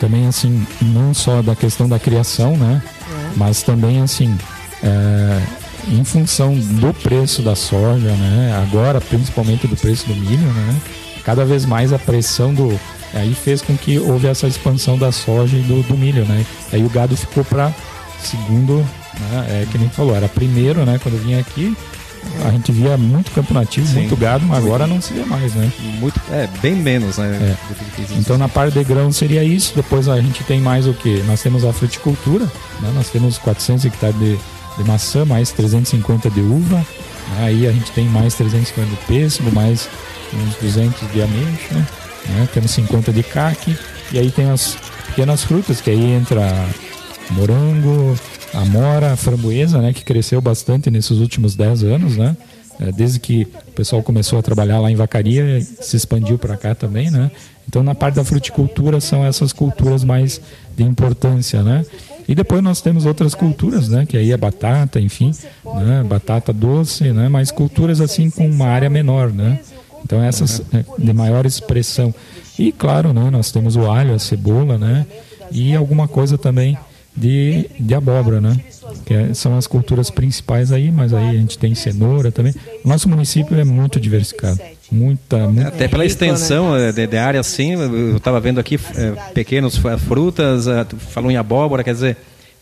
também 0.00 0.26
assim, 0.26 0.66
não 0.80 1.14
só 1.14 1.42
da 1.42 1.54
questão 1.54 1.88
da 1.88 1.98
criação, 1.98 2.56
né? 2.56 2.82
É. 2.84 3.32
Mas 3.36 3.62
também 3.62 4.00
assim, 4.00 4.36
é, 4.82 5.40
em 5.88 6.02
função 6.02 6.54
do 6.54 6.92
preço 6.92 7.40
da 7.42 7.54
soja, 7.54 8.10
né? 8.10 8.60
Agora, 8.62 9.00
principalmente 9.00 9.66
do 9.68 9.76
preço 9.76 10.06
do 10.08 10.14
milho, 10.16 10.52
né? 10.52 10.80
Cada 11.24 11.44
vez 11.44 11.64
mais 11.64 11.92
a 11.92 11.98
pressão 11.98 12.52
do. 12.52 12.78
Aí 13.14 13.34
fez 13.34 13.60
com 13.60 13.76
que 13.76 13.98
houve 13.98 14.26
essa 14.26 14.46
expansão 14.46 14.96
da 14.96 15.12
soja 15.12 15.56
e 15.56 15.60
do, 15.60 15.82
do 15.82 15.96
milho, 15.96 16.24
né? 16.24 16.46
Aí 16.72 16.82
o 16.82 16.88
gado 16.88 17.16
ficou 17.16 17.44
para 17.44 17.72
segundo, 18.18 18.78
né? 18.78 19.62
É 19.62 19.66
que 19.70 19.76
nem 19.76 19.88
falou, 19.90 20.16
era 20.16 20.28
primeiro, 20.28 20.84
né? 20.86 20.98
Quando 21.02 21.22
vinha 21.22 21.38
aqui, 21.38 21.76
a 22.44 22.50
gente 22.50 22.72
via 22.72 22.96
muito 22.96 23.30
campo 23.32 23.52
nativo, 23.52 23.86
Sim, 23.86 24.00
muito 24.00 24.16
gado, 24.16 24.44
mas 24.46 24.64
agora 24.64 24.86
não 24.86 25.00
se 25.00 25.12
vê 25.12 25.24
mais, 25.24 25.54
né? 25.54 25.70
Muito, 26.00 26.20
é, 26.30 26.48
bem 26.60 26.74
menos, 26.74 27.18
né? 27.18 27.54
É. 27.54 28.14
Então 28.18 28.38
na 28.38 28.48
parte 28.48 28.78
de 28.78 28.84
grão 28.84 29.12
seria 29.12 29.44
isso. 29.44 29.74
Depois 29.74 30.08
a 30.08 30.20
gente 30.20 30.42
tem 30.44 30.60
mais 30.60 30.86
o 30.86 30.94
que? 30.94 31.22
Nós 31.24 31.42
temos 31.42 31.64
a 31.64 31.72
fruticultura, 31.72 32.44
né? 32.80 32.92
nós 32.94 33.08
temos 33.10 33.38
400 33.38 33.84
hectares 33.84 34.18
de, 34.18 34.38
de 34.78 34.84
maçã, 34.84 35.24
mais 35.24 35.50
350 35.52 36.30
de 36.30 36.40
uva. 36.40 36.76
Né? 36.76 36.86
Aí 37.38 37.66
a 37.66 37.72
gente 37.72 37.90
tem 37.92 38.06
mais 38.06 38.34
350 38.34 38.88
de 38.88 38.96
pêssego, 39.06 39.52
mais 39.52 39.88
uns 40.34 40.56
200 40.56 41.12
de 41.12 41.22
ameixa, 41.22 41.74
né? 42.28 42.48
temos 42.52 42.70
50 42.70 43.12
de 43.12 43.22
caque, 43.22 43.76
e 44.12 44.18
aí 44.18 44.30
tem 44.30 44.50
as 44.50 44.76
pequenas 45.06 45.42
frutas, 45.42 45.80
que 45.80 45.90
aí 45.90 46.12
entra 46.12 46.42
morango, 47.30 48.18
amora, 48.54 49.16
framboesa, 49.16 49.80
né, 49.80 49.92
que 49.92 50.04
cresceu 50.04 50.40
bastante 50.40 50.90
nesses 50.90 51.18
últimos 51.18 51.54
10 51.54 51.84
anos, 51.84 52.16
né? 52.16 52.36
É, 52.80 52.90
desde 52.90 53.20
que 53.20 53.46
o 53.68 53.72
pessoal 53.72 54.02
começou 54.02 54.38
a 54.38 54.42
trabalhar 54.42 54.80
lá 54.80 54.90
em 54.90 54.96
Vacaria, 54.96 55.60
se 55.60 55.96
expandiu 55.96 56.38
para 56.38 56.56
cá 56.56 56.74
também, 56.74 57.10
né? 57.10 57.30
Então, 57.68 57.82
na 57.82 57.94
parte 57.94 58.16
da 58.16 58.24
fruticultura, 58.24 59.00
são 59.00 59.24
essas 59.24 59.52
culturas 59.52 60.02
mais 60.02 60.40
de 60.76 60.82
importância, 60.82 61.62
né? 61.62 61.84
E 62.26 62.34
depois 62.34 62.62
nós 62.62 62.80
temos 62.80 63.04
outras 63.04 63.34
culturas, 63.34 63.88
né? 63.88 64.06
Que 64.06 64.16
aí 64.16 64.32
é 64.32 64.36
batata, 64.36 65.00
enfim, 65.00 65.32
né? 65.64 66.02
batata 66.02 66.52
doce, 66.52 67.12
né? 67.12 67.28
Mas 67.28 67.50
culturas 67.50 68.00
assim 68.00 68.30
com 68.30 68.48
uma 68.48 68.66
área 68.66 68.88
menor, 68.88 69.32
né? 69.32 69.60
Então 70.04 70.22
essas 70.22 70.60
é, 70.72 70.84
de 70.98 71.12
maior 71.12 71.46
expressão. 71.46 72.14
E 72.58 72.72
claro, 72.72 73.12
né? 73.12 73.30
Nós 73.30 73.50
temos 73.50 73.76
o 73.76 73.90
alho, 73.90 74.14
a 74.14 74.18
cebola, 74.18 74.78
né? 74.78 75.06
E 75.50 75.74
alguma 75.74 76.08
coisa 76.08 76.38
também 76.38 76.78
de, 77.16 77.68
de 77.78 77.94
abóbora, 77.94 78.40
né? 78.40 78.56
Que 79.04 79.14
é, 79.14 79.34
são 79.34 79.56
as 79.56 79.66
culturas 79.66 80.10
principais 80.10 80.72
aí, 80.72 80.90
mas 80.90 81.12
aí 81.12 81.30
a 81.30 81.32
gente 81.34 81.58
tem 81.58 81.74
cenoura 81.74 82.32
também. 82.32 82.54
O 82.84 82.88
nosso 82.88 83.08
município 83.08 83.58
é 83.58 83.64
muito 83.64 84.00
diversificado. 84.00 84.58
Muita, 84.90 85.48
muita... 85.48 85.68
Até 85.68 85.88
pela 85.88 86.04
extensão 86.04 86.72
né? 86.72 86.92
de, 86.92 87.06
de, 87.06 87.16
área, 87.16 87.40
assim, 87.40 87.72
eu 87.72 88.16
estava 88.16 88.40
vendo 88.40 88.58
aqui 88.60 88.78
é, 88.94 89.10
pequenos 89.32 89.80
frutas, 90.06 90.66
falou 91.10 91.30
em 91.30 91.36
abóbora, 91.36 91.82
quer 91.82 91.94
dizer, 91.94 92.16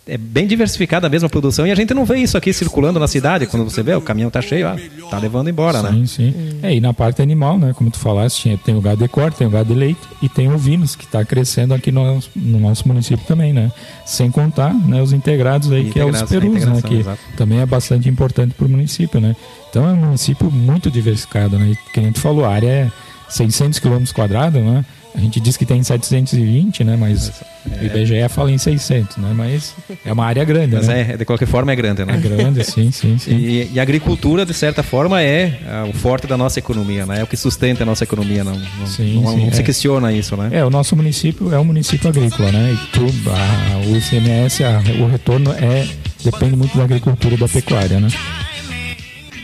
é 0.07 0.17
bem 0.17 0.47
diversificada 0.47 1.07
a 1.07 1.11
mesma 1.11 1.29
produção 1.29 1.67
e 1.67 1.71
a 1.71 1.75
gente 1.75 1.93
não 1.95 2.05
vê 2.05 2.17
isso 2.19 2.37
aqui 2.37 2.53
circulando 2.53 2.99
na 2.99 3.07
cidade. 3.07 3.47
Quando 3.47 3.65
você 3.65 3.83
vê, 3.83 3.95
o 3.95 4.01
caminhão 4.01 4.29
está 4.29 4.41
cheio, 4.41 4.67
ah, 4.67 4.77
tá 5.11 5.19
levando 5.19 5.49
embora, 5.49 5.79
sim, 5.79 5.85
né? 5.85 5.93
Sim, 5.93 6.07
sim. 6.07 6.59
É, 6.63 6.75
e 6.75 6.81
na 6.81 6.93
parte 6.93 7.23
animal, 7.23 7.59
né? 7.59 7.73
Como 7.75 7.91
tu 7.91 7.99
falaste, 7.99 8.43
tinha, 8.43 8.59
tem 8.59 8.75
o 8.75 8.81
gado 8.81 9.03
de 9.03 9.09
corte, 9.09 9.37
tem 9.37 9.47
o 9.47 9.51
gado 9.51 9.73
de 9.73 9.79
leite 9.79 10.01
e 10.23 10.29
tem 10.29 10.51
ovinos, 10.53 10.97
que 10.97 11.05
está 11.05 11.25
crescendo 11.25 11.75
aqui 11.75 11.93
no, 11.93 12.21
no, 12.35 12.59
nosso 12.59 12.89
município 12.89 13.25
também, 13.27 13.53
né? 13.53 13.71
Sem 14.07 14.31
contar 14.31 14.75
né, 14.75 15.03
os 15.03 15.13
integrados 15.13 15.71
aí, 15.71 15.91
que 15.91 16.01
é 16.01 16.05
os 16.05 16.23
perus, 16.23 16.65
né? 16.65 16.83
Que 16.83 16.97
exato. 16.97 17.21
também 17.37 17.61
é 17.61 17.67
bastante 17.67 18.09
importante 18.09 18.55
para 18.55 18.67
o 18.67 18.69
município, 18.69 19.21
né? 19.21 19.37
Então 19.69 19.89
é 19.89 19.93
um 19.93 19.97
município 19.97 20.51
muito 20.51 20.91
diversificado, 20.91 21.59
né? 21.59 21.71
E, 21.71 21.93
que 21.93 22.01
a 22.01 22.03
gente 22.03 22.19
falou, 22.19 22.45
a 22.45 22.53
área 22.53 22.69
é 22.69 22.93
600 23.29 23.79
quilômetros 23.79 24.13
quadrados, 24.13 24.61
né? 24.61 24.85
A 25.15 25.21
gente 25.21 25.41
diz 25.41 25.57
que 25.57 25.67
tem 25.67 25.83
720, 25.83 26.85
né? 26.85 26.97
Mas 26.97 27.33
é. 27.71 27.83
o 27.83 27.87
IBGE 27.87 28.29
fala 28.29 28.51
em 28.51 28.59
600, 28.59 29.17
né? 29.17 29.33
Mas 29.35 29.75
é 30.05 30.13
uma 30.13 30.25
área 30.25 30.45
grande, 30.45 30.77
Mas 30.77 30.87
né? 30.87 31.13
é, 31.13 31.17
de 31.17 31.25
qualquer 31.25 31.47
forma 31.47 31.73
é 31.73 31.77
grande, 31.77 32.05
né? 32.05 32.15
É 32.15 32.17
grande, 32.17 32.65
sim, 32.65 32.91
sim, 32.93 33.19
sim. 33.19 33.37
E, 33.37 33.71
e, 33.75 33.81
a 33.81 33.83
agricultura, 33.83 34.47
de 34.47 34.55
certa 34.55 34.83
forma, 34.83 35.21
é, 35.21 35.59
é 35.67 35.89
o 35.89 35.93
forte 35.93 36.27
da 36.27 36.37
nossa 36.37 36.59
economia, 36.59 37.05
né? 37.07 37.21
É 37.21 37.25
o 37.25 37.27
que 37.27 37.37
sustenta 37.37 37.83
a 37.83 37.87
nossa 37.87 38.05
economia, 38.05 38.45
não, 38.45 38.55
não, 38.55 38.87
sim, 38.87 39.21
não, 39.21 39.33
sim, 39.33 39.45
não 39.47 39.53
se 39.53 39.61
é. 39.61 39.65
questiona 39.65 40.13
isso, 40.13 40.37
né? 40.37 40.51
É, 40.53 40.65
o 40.65 40.71
nosso 40.71 40.95
município 40.95 41.53
é 41.53 41.59
um 41.59 41.65
município 41.65 42.09
agrícola, 42.09 42.53
né? 42.53 42.73
E 42.73 42.87
tu, 42.93 43.07
a, 43.31 43.79
o 43.87 43.97
ICMS, 43.97 44.65
a, 44.65 44.81
o 45.01 45.09
retorno 45.09 45.53
é 45.53 45.89
depende 46.25 46.57
muito 46.57 46.77
da 46.77 46.85
agricultura 46.85 47.35
e 47.35 47.39
da 47.39 47.49
pecuária, 47.49 47.99
né? 47.99 48.09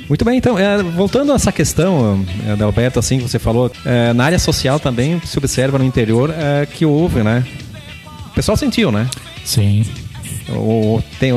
Muito 0.09 0.25
bem, 0.25 0.39
então, 0.39 0.57
é, 0.59 0.83
voltando 0.83 1.33
a 1.33 1.35
essa 1.35 1.51
questão, 1.51 2.25
é, 2.47 2.63
Alberto, 2.63 2.99
assim 2.99 3.19
que 3.19 3.25
você 3.25 3.39
falou, 3.39 3.71
é, 3.85 4.13
na 4.13 4.25
área 4.25 4.39
social 4.39 4.79
também 4.79 5.21
se 5.25 5.37
observa 5.37 5.79
no 5.79 5.85
interior 5.85 6.31
é, 6.31 6.65
que 6.65 6.87
houve, 6.87 7.23
né? 7.23 7.45
O 8.31 8.35
pessoal 8.35 8.57
sentiu, 8.57 8.93
né? 8.93 9.09
Sim. 9.45 9.85
O, 10.49 11.03
tem 11.19 11.33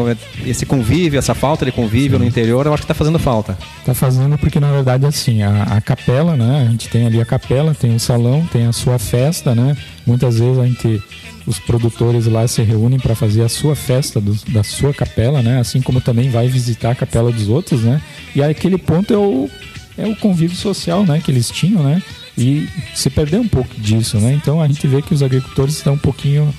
esse 0.46 0.66
convívio, 0.66 1.18
essa 1.18 1.34
falta 1.34 1.66
de 1.66 1.72
convívio 1.72 2.18
Sim. 2.18 2.24
no 2.24 2.30
interior, 2.30 2.66
eu 2.66 2.74
acho 2.74 2.82
que 2.82 2.86
está 2.86 2.94
fazendo 2.94 3.18
falta. 3.18 3.58
Está 3.80 3.94
fazendo 3.94 4.38
porque, 4.38 4.60
na 4.60 4.72
verdade, 4.72 5.06
assim, 5.06 5.42
a, 5.42 5.64
a, 5.64 5.82
capela, 5.82 6.36
né? 6.36 6.66
A 6.68 6.72
gente 6.72 6.90
tem 6.90 7.08
ali 7.08 7.20
a 7.20 7.26
capela, 7.26 7.74
tem 7.74 7.96
o 7.96 8.00
salão, 8.00 8.46
tem 8.52 8.68
a 8.68 8.72
sua 8.72 9.00
festa, 9.00 9.56
né? 9.56 9.76
Muitas 10.06 10.38
vezes 10.38 10.60
a 10.60 10.66
gente 10.66 11.02
os 11.48 11.58
produtores 11.58 12.28
lá 12.28 12.48
se 12.48 12.62
reúnem 12.62 13.00
para 13.00 13.16
fazer 13.16 13.42
a 13.42 13.50
sua 13.50 13.76
festa 13.76 14.22
do, 14.22 14.38
da 14.50 14.64
sua 14.64 14.94
capela, 14.94 15.42
né? 15.42 15.60
Assim 15.60 15.82
como 15.82 16.00
também 16.00 16.30
vai 16.30 16.48
visitar 16.48 16.92
a 16.92 16.96
capela 16.96 17.32
dos 17.32 17.50
outros, 17.50 17.82
né? 17.82 18.00
E 18.36 18.44
aquele 18.44 18.78
ponto 18.78 19.12
é 19.12 19.18
o, 19.18 19.50
é 19.98 20.06
o 20.06 20.16
convívio 20.16 20.56
social, 20.56 21.04
né? 21.04 21.20
Que 21.24 21.32
eles 21.32 21.50
tinham, 21.50 21.82
né? 21.82 22.04
E 22.38 22.70
se 22.94 23.10
perdeu 23.10 23.42
um 23.42 23.48
pouco 23.48 23.70
disso, 23.80 24.18
né? 24.18 24.34
Então 24.34 24.62
a 24.62 24.68
gente 24.68 24.86
vê 24.88 25.02
que 25.02 25.14
os 25.14 25.24
agricultores 25.24 25.76
estão 25.76 25.96
um 25.96 25.98
pouquinho 25.98 26.54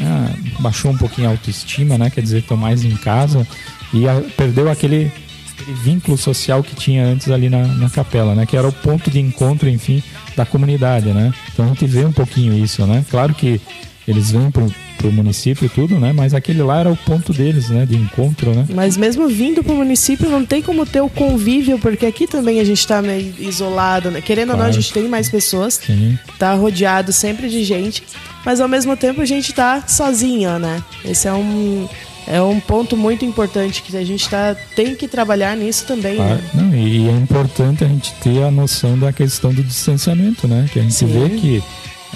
ah, 0.00 0.32
baixou 0.60 0.90
um 0.90 0.96
pouquinho 0.96 1.28
a 1.28 1.30
autoestima, 1.32 1.98
né? 1.98 2.10
Quer 2.10 2.22
dizer, 2.22 2.38
estão 2.38 2.56
mais 2.56 2.84
em 2.84 2.96
casa 2.96 3.46
e 3.92 4.08
a, 4.08 4.20
perdeu 4.36 4.70
aquele, 4.70 5.10
aquele, 5.52 5.76
vínculo 5.82 6.16
social 6.16 6.62
que 6.62 6.74
tinha 6.74 7.04
antes 7.04 7.30
ali 7.30 7.48
na, 7.48 7.66
na 7.66 7.90
capela, 7.90 8.34
né? 8.34 8.46
Que 8.46 8.56
era 8.56 8.68
o 8.68 8.72
ponto 8.72 9.10
de 9.10 9.20
encontro, 9.20 9.68
enfim, 9.68 10.02
da 10.36 10.46
comunidade, 10.46 11.08
né? 11.12 11.32
Então 11.52 11.64
a 11.64 11.68
gente 11.68 11.86
vê 11.86 12.04
um 12.04 12.12
pouquinho 12.12 12.52
isso, 12.52 12.86
né? 12.86 13.04
Claro 13.10 13.34
que 13.34 13.60
eles 14.08 14.30
vêm 14.30 14.50
pro, 14.50 14.66
pro 14.96 15.12
município 15.12 15.66
e 15.66 15.68
tudo, 15.68 16.00
né? 16.00 16.14
Mas 16.14 16.32
aquele 16.32 16.62
lá 16.62 16.80
era 16.80 16.90
o 16.90 16.96
ponto 16.96 17.30
deles, 17.30 17.68
né? 17.68 17.84
De 17.84 17.94
encontro, 17.94 18.54
né? 18.54 18.66
Mas 18.74 18.96
mesmo 18.96 19.28
vindo 19.28 19.62
pro 19.62 19.74
município 19.74 20.30
não 20.30 20.46
tem 20.46 20.62
como 20.62 20.86
ter 20.86 21.02
o 21.02 21.10
convívio, 21.10 21.78
porque 21.78 22.06
aqui 22.06 22.26
também 22.26 22.58
a 22.58 22.64
gente 22.64 22.86
tá 22.86 23.02
meio 23.02 23.34
isolado, 23.38 24.10
né? 24.10 24.22
Querendo 24.22 24.48
claro. 24.48 24.60
ou 24.60 24.64
não, 24.64 24.70
a 24.70 24.72
gente 24.72 24.94
tem 24.94 25.06
mais 25.06 25.28
pessoas, 25.28 25.74
Sim. 25.84 26.18
tá 26.38 26.54
rodeado 26.54 27.12
sempre 27.12 27.50
de 27.50 27.62
gente, 27.62 28.02
mas 28.46 28.62
ao 28.62 28.68
mesmo 28.68 28.96
tempo 28.96 29.20
a 29.20 29.26
gente 29.26 29.52
tá 29.52 29.86
sozinha, 29.86 30.58
né? 30.58 30.82
Esse 31.04 31.28
é 31.28 31.32
um 31.34 31.86
é 32.26 32.42
um 32.42 32.60
ponto 32.60 32.94
muito 32.96 33.24
importante 33.24 33.82
que 33.82 33.96
a 33.96 34.04
gente 34.04 34.28
tá, 34.28 34.54
tem 34.76 34.94
que 34.94 35.08
trabalhar 35.08 35.56
nisso 35.56 35.86
também. 35.86 36.16
Claro. 36.16 36.34
Né? 36.34 36.50
Não, 36.54 36.74
e 36.74 37.08
é 37.08 37.12
importante 37.12 37.84
a 37.84 37.88
gente 37.88 38.12
ter 38.22 38.42
a 38.42 38.50
noção 38.50 38.98
da 38.98 39.12
questão 39.12 39.52
do 39.52 39.62
distanciamento, 39.62 40.46
né? 40.46 40.68
Que 40.70 40.78
a 40.78 40.82
gente 40.82 40.94
Sim. 40.94 41.06
vê 41.06 41.30
que 41.30 41.62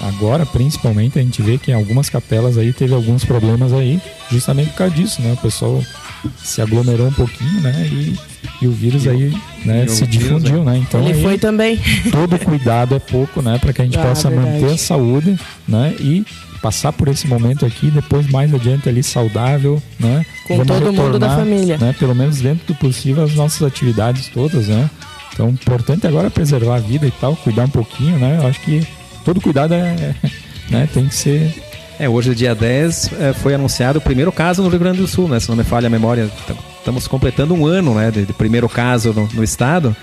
Agora, 0.01 0.45
principalmente, 0.45 1.19
a 1.19 1.21
gente 1.21 1.41
vê 1.41 1.57
que 1.57 1.71
em 1.71 1.73
algumas 1.73 2.09
capelas 2.09 2.57
aí 2.57 2.73
teve 2.73 2.93
alguns 2.93 3.23
problemas 3.23 3.71
aí, 3.73 4.01
justamente 4.31 4.71
por 4.71 4.77
causa 4.77 4.95
disso, 4.95 5.21
né? 5.21 5.33
O 5.33 5.37
pessoal 5.37 5.83
se 6.43 6.61
aglomerou 6.61 7.07
um 7.07 7.13
pouquinho, 7.13 7.61
né? 7.61 7.87
E, 7.91 8.17
e 8.61 8.67
o 8.67 8.71
vírus 8.71 9.07
aí 9.07 9.33
né, 9.63 9.87
se 9.87 10.05
difundiu, 10.07 10.63
né? 10.63 10.77
Então 10.77 11.01
Ele 11.01 11.13
aí, 11.13 11.21
foi 11.21 11.37
também. 11.37 11.79
Todo 12.11 12.39
cuidado 12.39 12.95
é 12.95 12.99
pouco, 12.99 13.41
né? 13.41 13.57
Para 13.59 13.71
que 13.71 13.81
a 13.81 13.85
gente 13.85 13.97
ah, 13.97 14.03
possa 14.03 14.29
verdade. 14.29 14.61
manter 14.61 14.73
a 14.73 14.77
saúde, 14.77 15.39
né? 15.67 15.95
E 15.99 16.25
passar 16.61 16.93
por 16.93 17.09
esse 17.09 17.27
momento 17.27 17.65
aqui, 17.65 17.91
depois 17.91 18.25
mais 18.29 18.53
adiante 18.53 18.87
ali 18.87 19.03
saudável, 19.03 19.81
né? 19.99 20.25
Com 20.47 20.55
Vamos 20.55 20.67
todo 20.67 20.79
retornar, 20.79 21.05
mundo 21.05 21.19
da 21.19 21.35
família. 21.35 21.77
Né, 21.77 21.93
pelo 21.99 22.15
menos 22.15 22.39
dentro 22.39 22.65
do 22.65 22.75
possível 22.75 23.23
as 23.23 23.35
nossas 23.35 23.61
atividades 23.61 24.27
todas, 24.27 24.67
né? 24.67 24.89
Então, 25.33 25.47
o 25.47 25.49
importante 25.49 26.07
agora 26.07 26.27
é 26.27 26.29
preservar 26.29 26.75
a 26.75 26.79
vida 26.79 27.05
e 27.05 27.11
tal, 27.11 27.35
cuidar 27.35 27.65
um 27.65 27.69
pouquinho, 27.69 28.17
né? 28.17 28.39
Eu 28.41 28.47
acho 28.47 28.61
que 28.61 28.85
todo 29.23 29.41
cuidado 29.41 29.73
é, 29.73 30.15
né, 30.69 30.89
tem 30.93 31.07
que 31.07 31.15
ser. 31.15 31.63
É, 31.99 32.09
hoje, 32.09 32.33
dia 32.33 32.55
10, 32.55 33.11
é, 33.19 33.33
foi 33.33 33.53
anunciado 33.53 33.99
o 33.99 34.01
primeiro 34.01 34.31
caso 34.31 34.63
no 34.63 34.69
Rio 34.69 34.79
Grande 34.79 34.97
do 34.97 35.07
Sul, 35.07 35.27
né? 35.27 35.39
Se 35.39 35.47
não 35.47 35.55
me 35.55 35.63
falha 35.63 35.87
a 35.87 35.89
memória, 35.89 36.29
estamos 36.77 37.07
completando 37.07 37.53
um 37.53 37.65
ano 37.65 37.93
né, 37.93 38.09
de, 38.09 38.25
de 38.25 38.33
primeiro 38.33 38.67
caso 38.67 39.13
no, 39.13 39.27
no 39.27 39.43
estado. 39.43 39.95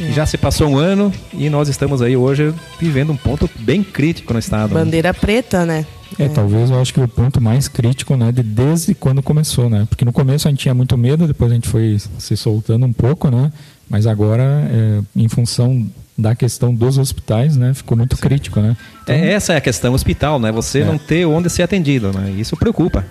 É. 0.00 0.12
Já 0.12 0.26
se 0.26 0.36
passou 0.36 0.68
um 0.68 0.76
ano 0.76 1.12
e 1.32 1.48
nós 1.48 1.68
estamos 1.68 2.02
aí 2.02 2.16
hoje 2.16 2.52
vivendo 2.80 3.12
um 3.12 3.16
ponto 3.16 3.48
bem 3.60 3.82
crítico 3.82 4.32
no 4.32 4.38
estado. 4.38 4.74
Bandeira 4.74 5.10
né? 5.10 5.12
preta, 5.12 5.64
né? 5.64 5.86
É, 6.18 6.24
é, 6.24 6.28
talvez 6.28 6.70
eu 6.70 6.80
acho 6.80 6.92
que 6.92 7.00
o 7.00 7.08
ponto 7.08 7.40
mais 7.40 7.68
crítico, 7.68 8.16
né, 8.16 8.30
de 8.30 8.42
desde 8.42 8.94
quando 8.94 9.22
começou, 9.22 9.68
né? 9.68 9.86
Porque 9.88 10.04
no 10.04 10.12
começo 10.12 10.48
a 10.48 10.50
gente 10.50 10.60
tinha 10.60 10.74
muito 10.74 10.96
medo, 10.96 11.26
depois 11.26 11.50
a 11.50 11.54
gente 11.54 11.68
foi 11.68 11.98
se 12.18 12.36
soltando 12.36 12.86
um 12.86 12.92
pouco, 12.92 13.30
né? 13.30 13.52
Mas 13.88 14.06
agora, 14.06 14.42
é, 14.70 15.00
em 15.14 15.28
função 15.28 15.86
da 16.16 16.34
questão 16.34 16.74
dos 16.74 16.96
hospitais, 16.96 17.56
né? 17.56 17.74
Ficou 17.74 17.96
muito 17.98 18.16
Sim. 18.16 18.22
crítico, 18.22 18.60
né? 18.60 18.76
Então, 19.02 19.14
é, 19.14 19.32
essa 19.32 19.52
é 19.52 19.56
a 19.56 19.60
questão 19.60 19.92
hospital, 19.92 20.38
né? 20.38 20.52
Você 20.52 20.80
é. 20.80 20.84
não 20.84 20.96
ter 20.96 21.26
onde 21.26 21.50
ser 21.50 21.62
atendido, 21.62 22.12
né? 22.12 22.30
Isso 22.30 22.56
preocupa. 22.56 23.04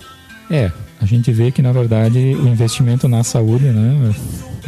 É, 0.50 0.72
a 1.02 1.06
gente 1.06 1.32
vê 1.32 1.52
que 1.52 1.62
na 1.62 1.72
verdade 1.72 2.18
o 2.18 2.48
investimento 2.48 3.08
na 3.08 3.24
saúde, 3.24 3.66
né, 3.66 4.14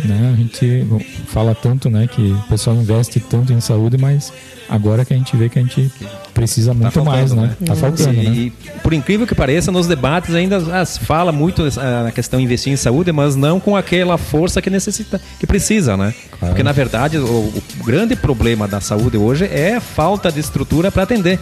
né, 0.04 0.32
a 0.34 0.36
gente 0.36 0.86
fala 1.28 1.56
tanto, 1.56 1.90
né, 1.90 2.08
que 2.08 2.22
o 2.22 2.44
pessoal 2.50 2.76
investe 2.76 3.20
tanto 3.20 3.54
em 3.54 3.62
saúde, 3.62 3.98
mas 3.98 4.34
agora 4.68 5.06
que 5.06 5.14
a 5.14 5.18
gente 5.18 5.36
vê 5.38 5.48
que 5.48 5.58
a 5.58 5.62
gente 5.62 5.90
precisa 6.34 6.72
tá 6.72 6.74
muito 6.74 6.92
faltando, 6.92 7.16
mais, 7.16 7.32
né? 7.32 7.56
né? 7.60 7.68
Tá 7.68 7.76
faltando, 7.76 8.14
Sim, 8.14 8.24
né? 8.24 8.24
E 8.24 8.54
por 8.84 8.94
incrível 8.94 9.26
que 9.26 9.34
pareça, 9.34 9.72
nos 9.72 9.88
debates 9.88 10.36
ainda 10.36 10.58
ah, 10.72 10.86
fala 10.86 11.32
muito 11.32 11.64
na 12.04 12.12
questão 12.12 12.40
de 12.40 12.46
investir 12.46 12.74
em 12.74 12.76
saúde, 12.76 13.12
mas 13.12 13.36
não 13.36 13.60
com 13.60 13.76
aquela 13.76 14.18
força 14.18 14.62
que 14.62 14.70
necessita, 14.70 15.22
que 15.40 15.48
precisa, 15.48 15.96
né? 15.96 16.14
Claro. 16.32 16.54
Porque 16.54 16.64
na 16.64 16.74
verdade 16.74 17.18
o, 17.18 17.24
o 17.24 17.84
grande 17.86 18.16
problema 18.16 18.68
da 18.68 18.82
saúde 18.82 19.16
hoje 19.16 19.46
é 19.46 19.76
a 19.76 19.82
falta 19.82 20.32
de 20.32 20.40
estrutura 20.40 20.92
para 20.92 21.04
atender. 21.04 21.40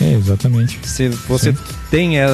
É, 0.00 0.12
exatamente. 0.12 0.78
Se 0.82 1.08
você 1.08 1.52
Sim. 1.52 1.58
tem, 1.90 2.18
é, 2.18 2.26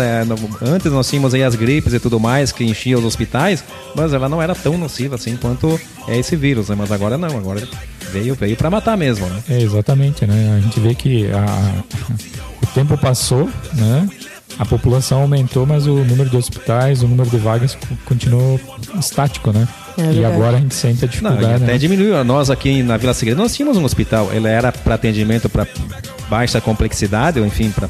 antes 0.62 0.90
nós 0.90 1.09
tínhamos 1.09 1.35
aí 1.35 1.43
as 1.43 1.55
gripes 1.55 1.93
e 1.93 2.00
tudo 2.00 2.19
mais 2.19 2.52
que 2.52 2.64
enchiam 2.64 2.99
os 2.99 3.05
hospitais, 3.05 3.62
mas 3.95 4.12
ela 4.12 4.29
não 4.29 4.40
era 4.40 4.55
tão 4.55 4.79
nociva 4.79 5.17
assim 5.17 5.37
quanto 5.37 5.79
é 6.09 6.19
esse 6.19 6.37
vírus, 6.37 6.69
né? 6.69 6.76
Mas 6.79 6.90
agora 6.90 7.19
não, 7.19 7.37
agora 7.37 7.67
veio 8.12 8.35
veio 8.35 8.57
para 8.57 8.71
matar 8.71 8.97
mesmo, 8.97 9.26
né? 9.26 9.43
É, 9.49 9.61
exatamente, 9.61 10.26
né? 10.26 10.57
A 10.57 10.61
gente 10.61 10.81
vê 10.81 10.95
que 10.95 11.26
a, 11.31 11.85
o 12.62 12.67
tempo 12.69 12.97
passou, 12.97 13.49
né? 13.75 14.09
A 14.59 14.67
população 14.67 15.23
aumentou, 15.23 15.64
mas 15.64 15.87
o 15.87 16.05
número 16.05 16.29
de 16.29 16.37
hospitais, 16.37 17.02
o 17.02 17.09
número 17.09 17.31
de 17.31 17.38
vagas 17.38 17.79
continuou 18.05 18.61
estático, 18.99 19.52
né? 19.52 19.67
É 19.99 20.12
e 20.12 20.25
agora 20.25 20.56
a 20.56 20.61
gente 20.61 20.75
sente 20.75 21.04
a 21.04 21.09
dificuldade. 21.09 21.42
Não, 21.42 21.54
até 21.56 21.73
né? 21.73 21.78
diminuiu. 21.78 22.23
Nós 22.25 22.50
aqui 22.50 22.82
na 22.82 22.97
Vila 22.97 23.14
Segredo, 23.14 23.38
nós 23.38 23.54
tínhamos 23.54 23.76
um 23.76 23.85
hospital. 23.85 24.30
Ele 24.32 24.49
era 24.49 24.73
para 24.73 24.94
atendimento 24.94 25.49
para 25.49 25.66
baixa 26.28 26.61
complexidade, 26.61 27.40
ou 27.40 27.47
enfim, 27.47 27.70
para 27.70 27.88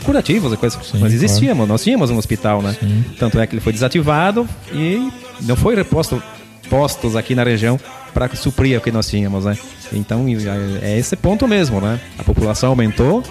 curativos 0.00 0.52
e 0.52 0.56
coisas. 0.56 0.78
Sim, 0.86 0.98
nós 0.98 1.12
existíamos, 1.12 1.56
claro. 1.56 1.72
nós 1.72 1.82
tínhamos 1.82 2.10
um 2.10 2.16
hospital, 2.16 2.62
né? 2.62 2.76
Sim. 2.78 3.04
Tanto 3.18 3.38
é 3.40 3.46
que 3.46 3.54
ele 3.54 3.60
foi 3.60 3.72
desativado 3.72 4.48
e 4.72 5.10
não 5.42 5.56
foi 5.56 5.74
reposto 5.74 6.22
postos 6.70 7.16
aqui 7.16 7.34
na 7.34 7.44
região 7.44 7.78
para 8.14 8.34
suprir 8.34 8.78
o 8.78 8.80
que 8.80 8.90
nós 8.90 9.08
tínhamos, 9.08 9.44
né? 9.44 9.56
Então 9.92 10.24
é, 10.82 10.92
é 10.92 10.98
esse 10.98 11.16
ponto 11.16 11.46
mesmo, 11.46 11.80
né? 11.80 12.00
A 12.18 12.24
população 12.24 12.70
aumentou, 12.70 13.22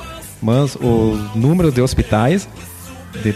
mas 0.42 0.76
o 0.76 1.18
número 1.36 1.72
de 1.72 1.82
hospitais, 1.82 2.48
de, 3.24 3.34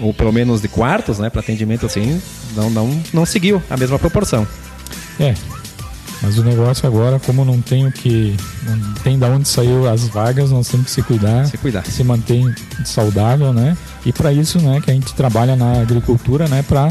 ou 0.00 0.12
pelo 0.12 0.32
menos 0.32 0.60
de 0.60 0.68
quartos, 0.68 1.18
né, 1.18 1.30
para 1.30 1.40
atendimento 1.40 1.86
assim, 1.86 2.20
não, 2.56 2.70
não, 2.70 3.02
não 3.12 3.26
seguiu 3.26 3.62
a 3.68 3.76
mesma 3.76 3.98
proporção. 3.98 4.46
É, 5.20 5.34
mas 6.22 6.38
o 6.38 6.44
negócio 6.44 6.86
agora, 6.86 7.18
como 7.18 7.44
não 7.44 7.60
tem 7.60 7.84
o 7.84 7.90
que. 7.90 8.36
Não 8.62 8.94
tem 9.02 9.18
da 9.18 9.26
onde 9.26 9.48
saiu 9.48 9.88
as 9.88 10.06
vagas, 10.06 10.52
nós 10.52 10.68
temos 10.68 10.86
que 10.86 10.92
se 10.92 11.02
cuidar. 11.02 11.46
Se 11.46 11.58
cuidar. 11.58 11.84
Se 11.84 12.04
manter 12.04 12.54
saudável, 12.84 13.52
né? 13.52 13.76
E 14.06 14.12
para 14.12 14.32
isso, 14.32 14.60
né, 14.60 14.80
que 14.80 14.90
a 14.90 14.94
gente 14.94 15.12
trabalha 15.14 15.56
na 15.56 15.82
agricultura, 15.82 16.46
né, 16.46 16.62
para 16.62 16.90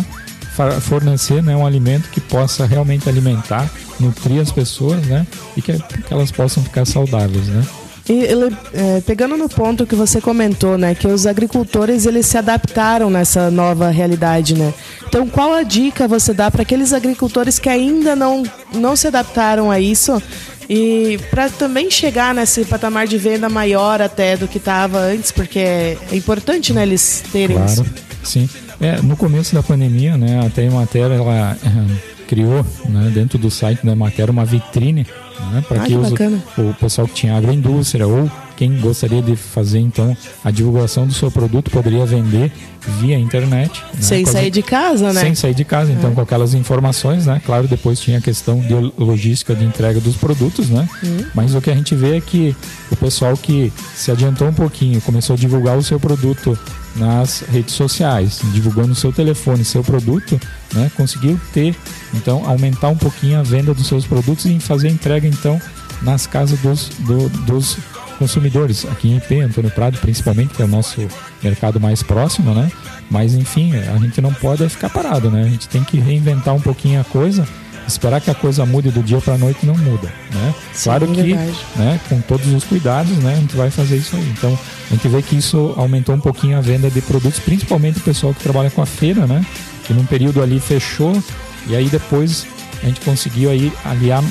fornecer 0.81 1.41
né, 1.41 1.55
um 1.55 1.65
alimento 1.65 2.09
que 2.09 2.19
possa 2.19 2.65
realmente 2.65 3.07
alimentar, 3.07 3.71
nutrir 3.99 4.41
as 4.41 4.51
pessoas, 4.51 5.01
né? 5.05 5.25
E 5.55 5.61
que, 5.61 5.79
que 5.79 6.13
elas 6.13 6.29
possam 6.29 6.61
ficar 6.61 6.85
saudáveis, 6.85 7.47
né? 7.47 7.65
E 8.11 8.25
ele, 8.25 8.53
é, 8.73 8.99
pegando 8.99 9.37
no 9.37 9.47
ponto 9.47 9.85
que 9.85 9.95
você 9.95 10.19
comentou, 10.19 10.77
né, 10.77 10.93
que 10.93 11.07
os 11.07 11.25
agricultores 11.25 12.05
eles 12.05 12.25
se 12.25 12.37
adaptaram 12.37 13.09
nessa 13.09 13.49
nova 13.49 13.89
realidade, 13.89 14.53
né? 14.53 14.73
Então, 15.07 15.25
qual 15.29 15.53
a 15.53 15.63
dica 15.63 16.09
você 16.09 16.33
dá 16.33 16.51
para 16.51 16.63
aqueles 16.63 16.91
agricultores 16.91 17.57
que 17.57 17.69
ainda 17.69 18.13
não, 18.13 18.43
não 18.73 18.97
se 18.97 19.07
adaptaram 19.07 19.71
a 19.71 19.79
isso 19.79 20.21
e 20.69 21.17
para 21.29 21.49
também 21.49 21.89
chegar 21.89 22.35
nesse 22.35 22.65
patamar 22.65 23.07
de 23.07 23.17
venda 23.17 23.47
maior 23.47 24.01
até 24.01 24.35
do 24.35 24.45
que 24.45 24.57
estava 24.57 24.99
antes, 24.99 25.31
porque 25.31 25.59
é, 25.59 25.97
importante, 26.11 26.73
né, 26.73 26.83
eles 26.83 27.23
terem 27.31 27.55
claro, 27.55 27.71
isso. 27.71 27.85
Sim. 28.25 28.49
É, 28.81 29.01
no 29.01 29.15
começo 29.15 29.55
da 29.55 29.63
pandemia, 29.63 30.17
né, 30.17 30.45
até 30.45 30.67
a 30.67 30.71
matéria 30.71 31.13
ela 31.13 31.55
é, 31.63 32.25
criou, 32.27 32.65
né, 32.89 33.09
dentro 33.13 33.37
do 33.37 33.49
site 33.49 33.85
da 33.85 33.95
matéria 33.95 34.33
uma 34.33 34.43
vitrine 34.43 35.07
né? 35.51 35.63
Para 35.67 35.79
que, 35.79 35.93
que 35.93 36.61
o 36.61 36.73
pessoal 36.79 37.07
que 37.07 37.13
tinha 37.13 37.35
agroindústria 37.35 38.07
ou 38.07 38.29
quem 38.61 38.79
gostaria 38.79 39.23
de 39.23 39.35
fazer 39.35 39.79
então 39.79 40.15
a 40.43 40.51
divulgação 40.51 41.07
do 41.07 41.13
seu 41.13 41.31
produto 41.31 41.71
poderia 41.71 42.05
vender 42.05 42.51
via 42.99 43.17
internet. 43.17 43.83
Né? 43.93 44.01
Sem 44.01 44.25
sair 44.25 44.51
de 44.51 44.61
casa, 44.61 45.11
né? 45.11 45.21
Sem 45.21 45.33
sair 45.33 45.55
de 45.55 45.65
casa, 45.65 45.91
então 45.91 46.11
é. 46.11 46.13
com 46.13 46.21
aquelas 46.21 46.53
informações, 46.53 47.25
né? 47.25 47.41
Claro, 47.43 47.67
depois 47.67 47.99
tinha 47.99 48.19
a 48.19 48.21
questão 48.21 48.59
de 48.59 48.73
logística 48.97 49.55
de 49.55 49.63
entrega 49.63 49.99
dos 49.99 50.15
produtos, 50.15 50.69
né? 50.69 50.87
Uhum. 51.03 51.25
Mas 51.33 51.55
o 51.55 51.61
que 51.61 51.71
a 51.71 51.75
gente 51.75 51.95
vê 51.95 52.17
é 52.17 52.21
que 52.21 52.55
o 52.91 52.95
pessoal 52.95 53.35
que 53.35 53.73
se 53.95 54.11
adiantou 54.11 54.47
um 54.47 54.53
pouquinho, 54.53 55.01
começou 55.01 55.35
a 55.35 55.37
divulgar 55.37 55.77
o 55.77 55.83
seu 55.83 55.99
produto 55.99 56.57
nas 56.95 57.41
redes 57.41 57.73
sociais, 57.73 58.41
divulgando 58.53 58.93
seu 58.93 59.13
telefone, 59.13 59.63
seu 59.63 59.83
produto, 59.83 60.39
né, 60.73 60.91
conseguiu 60.95 61.39
ter, 61.53 61.75
então, 62.13 62.45
aumentar 62.45 62.89
um 62.89 62.97
pouquinho 62.97 63.39
a 63.39 63.43
venda 63.43 63.73
dos 63.73 63.87
seus 63.87 64.05
produtos 64.05 64.45
e 64.45 64.59
fazer 64.59 64.89
entrega, 64.89 65.27
então, 65.27 65.61
nas 66.01 66.27
casas 66.27 66.59
dos, 66.59 66.89
do, 66.99 67.29
dos 67.45 67.77
consumidores, 68.19 68.85
aqui 68.85 69.09
em 69.09 69.17
IP, 69.17 69.39
Antônio 69.39 69.71
Prado, 69.71 69.97
principalmente, 69.97 70.53
que 70.53 70.61
é 70.61 70.65
o 70.65 70.67
nosso 70.67 71.07
mercado 71.41 71.79
mais 71.79 72.03
próximo, 72.03 72.53
né? 72.53 72.71
Mas, 73.09 73.33
enfim, 73.33 73.75
a 73.75 73.97
gente 73.97 74.21
não 74.21 74.33
pode 74.33 74.67
ficar 74.69 74.89
parado, 74.89 75.29
né? 75.31 75.43
A 75.43 75.47
gente 75.47 75.67
tem 75.67 75.83
que 75.83 75.99
reinventar 75.99 76.53
um 76.53 76.61
pouquinho 76.61 77.01
a 77.01 77.03
coisa 77.03 77.47
esperar 77.93 78.21
que 78.21 78.29
a 78.29 78.35
coisa 78.35 78.65
mude 78.65 78.89
do 78.89 79.01
dia 79.01 79.19
para 79.19 79.35
a 79.35 79.37
noite 79.37 79.65
não 79.65 79.75
muda, 79.75 80.07
né? 80.33 80.55
Sim, 80.73 80.83
claro 80.83 81.07
que, 81.07 81.33
né, 81.33 81.99
com 82.09 82.21
todos 82.21 82.51
os 82.53 82.63
cuidados, 82.63 83.15
né, 83.17 83.33
a 83.33 83.35
gente 83.37 83.55
vai 83.55 83.69
fazer 83.69 83.97
isso 83.97 84.15
aí. 84.15 84.29
Então, 84.29 84.57
a 84.89 84.93
gente 84.93 85.07
vê 85.07 85.21
que 85.21 85.35
isso 85.35 85.73
aumentou 85.77 86.15
um 86.15 86.19
pouquinho 86.19 86.57
a 86.57 86.61
venda 86.61 86.89
de 86.89 87.01
produtos, 87.01 87.39
principalmente 87.39 87.99
o 87.99 88.01
pessoal 88.01 88.33
que 88.33 88.41
trabalha 88.41 88.69
com 88.69 88.81
a 88.81 88.85
feira, 88.85 89.25
né? 89.27 89.45
Que 89.85 89.93
num 89.93 90.05
período 90.05 90.41
ali 90.41 90.59
fechou 90.59 91.21
e 91.67 91.75
aí 91.75 91.89
depois 91.89 92.45
a 92.81 92.85
gente 92.85 93.01
conseguiu 93.01 93.49
aí 93.51 93.71
aliar, 93.85 94.23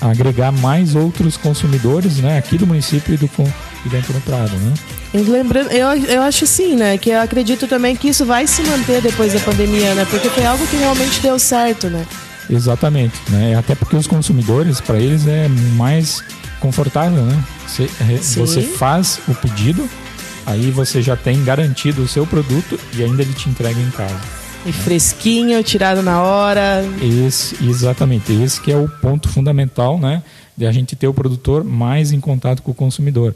agregar 0.00 0.52
mais 0.52 0.94
outros 0.94 1.36
consumidores, 1.36 2.18
né, 2.18 2.38
aqui 2.38 2.56
do 2.56 2.66
município 2.66 3.14
e 3.14 3.16
do 3.16 3.28
e 3.84 3.88
dentro 3.88 4.12
do 4.12 4.20
Prado, 4.20 4.56
né? 4.56 4.74
Lembrando, 5.14 5.70
eu, 5.70 5.88
eu 6.06 6.22
acho 6.22 6.46
sim, 6.46 6.74
né? 6.74 6.98
Que 6.98 7.10
eu 7.10 7.20
acredito 7.20 7.66
também 7.66 7.96
que 7.96 8.08
isso 8.08 8.24
vai 8.26 8.46
se 8.46 8.62
manter 8.62 9.00
depois 9.00 9.32
da 9.32 9.40
pandemia, 9.40 9.94
né? 9.94 10.06
Porque 10.10 10.28
foi 10.28 10.44
algo 10.44 10.66
que 10.66 10.76
realmente 10.76 11.20
deu 11.20 11.38
certo, 11.38 11.88
né? 11.88 12.04
Exatamente, 12.48 13.16
né? 13.28 13.56
Até 13.56 13.74
porque 13.74 13.96
os 13.96 14.06
consumidores, 14.06 14.80
para 14.80 14.98
eles 14.98 15.26
é 15.26 15.48
mais 15.76 16.22
confortável, 16.60 17.22
né? 17.22 17.44
Você, 17.66 17.86
você 18.36 18.62
faz 18.62 19.20
o 19.28 19.34
pedido, 19.34 19.88
aí 20.44 20.70
você 20.70 21.02
já 21.02 21.16
tem 21.16 21.42
garantido 21.44 22.02
o 22.02 22.08
seu 22.08 22.26
produto 22.26 22.78
e 22.94 23.02
ainda 23.02 23.22
ele 23.22 23.32
te 23.34 23.48
entrega 23.48 23.80
em 23.80 23.90
casa. 23.90 24.20
E 24.64 24.68
né? 24.68 24.72
fresquinho, 24.72 25.62
tirado 25.62 26.02
na 26.02 26.22
hora. 26.22 26.84
Esse, 27.00 27.56
exatamente, 27.64 28.32
esse 28.32 28.60
que 28.60 28.72
é 28.72 28.76
o 28.76 28.88
ponto 28.88 29.28
fundamental, 29.28 29.98
né? 29.98 30.22
De 30.56 30.66
a 30.66 30.72
gente 30.72 30.96
ter 30.96 31.06
o 31.06 31.14
produtor 31.14 31.62
mais 31.64 32.12
em 32.12 32.20
contato 32.20 32.62
com 32.62 32.70
o 32.70 32.74
consumidor. 32.74 33.34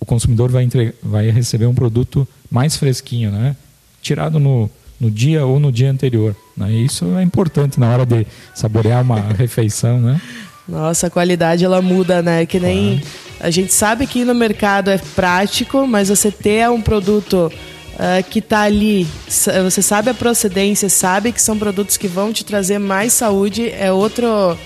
O 0.00 0.04
consumidor 0.04 0.50
vai, 0.50 0.64
entre, 0.64 0.94
vai 1.02 1.30
receber 1.30 1.66
um 1.66 1.74
produto 1.74 2.26
mais 2.50 2.76
fresquinho, 2.76 3.30
né? 3.30 3.56
Tirado 4.02 4.38
no, 4.38 4.70
no 5.00 5.10
dia 5.10 5.44
ou 5.44 5.58
no 5.58 5.72
dia 5.72 5.90
anterior. 5.90 6.36
Né? 6.56 6.72
Isso 6.72 7.04
é 7.16 7.22
importante 7.22 7.78
na 7.78 7.90
hora 7.90 8.06
de 8.06 8.26
saborear 8.54 9.02
uma 9.02 9.20
refeição, 9.36 10.00
né? 10.00 10.20
Nossa, 10.66 11.08
a 11.08 11.10
qualidade 11.10 11.64
ela 11.64 11.82
muda, 11.82 12.22
né? 12.22 12.46
Que 12.46 12.58
nem 12.58 13.02
a 13.40 13.50
gente 13.50 13.72
sabe 13.72 14.06
que 14.06 14.24
no 14.24 14.34
mercado 14.34 14.90
é 14.90 14.98
prático, 14.98 15.86
mas 15.86 16.08
você 16.08 16.30
ter 16.30 16.68
um 16.70 16.80
produto 16.80 17.52
uh, 17.94 18.30
que 18.30 18.38
está 18.38 18.62
ali, 18.62 19.06
você 19.28 19.82
sabe 19.82 20.10
a 20.10 20.14
procedência, 20.14 20.88
sabe 20.88 21.32
que 21.32 21.42
são 21.42 21.58
produtos 21.58 21.96
que 21.96 22.08
vão 22.08 22.32
te 22.32 22.44
trazer 22.44 22.78
mais 22.78 23.12
saúde, 23.12 23.68
é 23.70 23.92
outro 23.92 24.56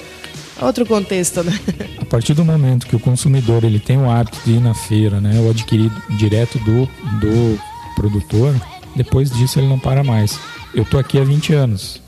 outro 0.61 0.85
contexto, 0.85 1.42
né? 1.42 1.59
A 2.01 2.05
partir 2.05 2.35
do 2.35 2.44
momento 2.44 2.87
que 2.87 2.96
o 2.96 3.01
consumidor 3.01 3.64
ele 3.64 3.79
tem 3.79 3.96
o 3.96 4.11
hábito 4.11 4.38
de 4.44 4.53
ir 4.53 4.61
na 4.61 4.74
feira, 4.74 5.20
né, 5.20 5.38
ou 5.40 5.51
adquirir 5.51 5.90
direto 6.16 6.59
do, 6.59 6.87
do 7.20 7.61
produtor, 7.94 8.55
depois 8.96 9.31
disso 9.31 9.61
ele 9.61 9.68
não 9.68 9.79
para 9.79 10.03
mais. 10.03 10.38
Eu 10.74 10.85
tô 10.85 10.98
aqui 10.98 11.18
há 11.18 11.24
20 11.24 11.52
anos, 11.54 12.00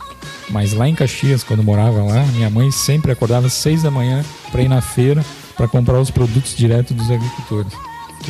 mas 0.50 0.72
lá 0.72 0.88
em 0.88 0.94
Caxias, 0.94 1.42
quando 1.42 1.62
morava 1.62 2.02
lá, 2.02 2.22
minha 2.26 2.50
mãe 2.50 2.70
sempre 2.70 3.12
acordava 3.12 3.46
às 3.46 3.52
6 3.54 3.82
da 3.82 3.90
manhã 3.90 4.24
para 4.50 4.62
ir 4.62 4.68
na 4.68 4.80
feira 4.80 5.24
para 5.56 5.68
comprar 5.68 6.00
os 6.00 6.10
produtos 6.10 6.56
direto 6.56 6.94
dos 6.94 7.10
agricultores. 7.10 7.72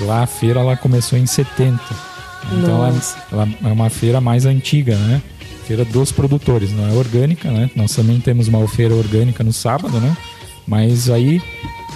Lá 0.00 0.22
a 0.22 0.26
feira 0.26 0.60
ela 0.60 0.76
começou 0.76 1.18
em 1.18 1.26
70. 1.26 1.80
Então 2.52 2.84
ela, 2.84 3.00
ela, 3.30 3.48
é 3.64 3.72
uma 3.72 3.90
feira 3.90 4.20
mais 4.20 4.46
antiga, 4.46 4.96
né? 4.96 5.22
Feira 5.66 5.84
dos 5.84 6.10
produtores, 6.10 6.72
não 6.72 6.88
é 6.88 6.92
orgânica, 6.92 7.50
né? 7.50 7.70
Nós 7.76 7.94
também 7.94 8.18
temos 8.20 8.48
uma 8.48 8.66
feira 8.66 8.94
orgânica 8.94 9.44
no 9.44 9.52
sábado, 9.52 10.00
né? 10.00 10.16
Mas 10.66 11.10
aí 11.10 11.42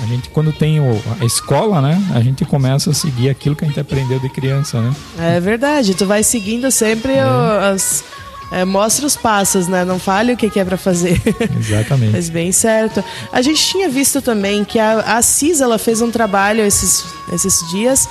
a 0.03 0.07
gente, 0.07 0.29
quando 0.31 0.53
tem 0.53 0.81
o, 0.81 1.03
a 1.21 1.25
escola, 1.25 1.81
né? 1.81 2.01
A 2.15 2.21
gente 2.21 2.45
começa 2.45 2.91
a 2.91 2.95
seguir 2.95 3.29
aquilo 3.29 3.55
que 3.55 3.65
a 3.65 3.69
gente 3.69 3.81
aprendeu 3.81 4.19
de 4.19 4.29
criança, 4.29 4.81
né? 4.81 4.95
É 5.19 5.41
verdade. 5.41 5.95
Tu 5.95 6.07
vai 6.07 6.23
seguindo 6.23 6.71
sempre 6.71 7.13
é. 7.13 7.23
as... 7.23 8.05
É, 8.53 8.65
mostra 8.65 9.07
os 9.07 9.17
passos, 9.17 9.67
né? 9.67 9.85
Não 9.85 9.99
fale 9.99 10.33
o 10.33 10.37
que, 10.37 10.49
que 10.49 10.61
é 10.61 10.65
para 10.65 10.77
fazer. 10.77 11.21
Exatamente. 11.59 12.13
Mas 12.13 12.29
bem 12.29 12.53
certo. 12.53 13.03
A 13.33 13.43
gente 13.43 13.65
tinha 13.65 13.89
visto 13.89 14.23
também 14.23 14.65
que 14.65 14.79
a, 14.79 15.17
a 15.17 15.23
CISA 15.23 15.65
ela 15.65 15.79
fez 15.79 16.01
um 16.01 16.11
trabalho 16.11 16.65
esses, 16.65 17.05
esses 17.33 17.69
dias 17.71 18.09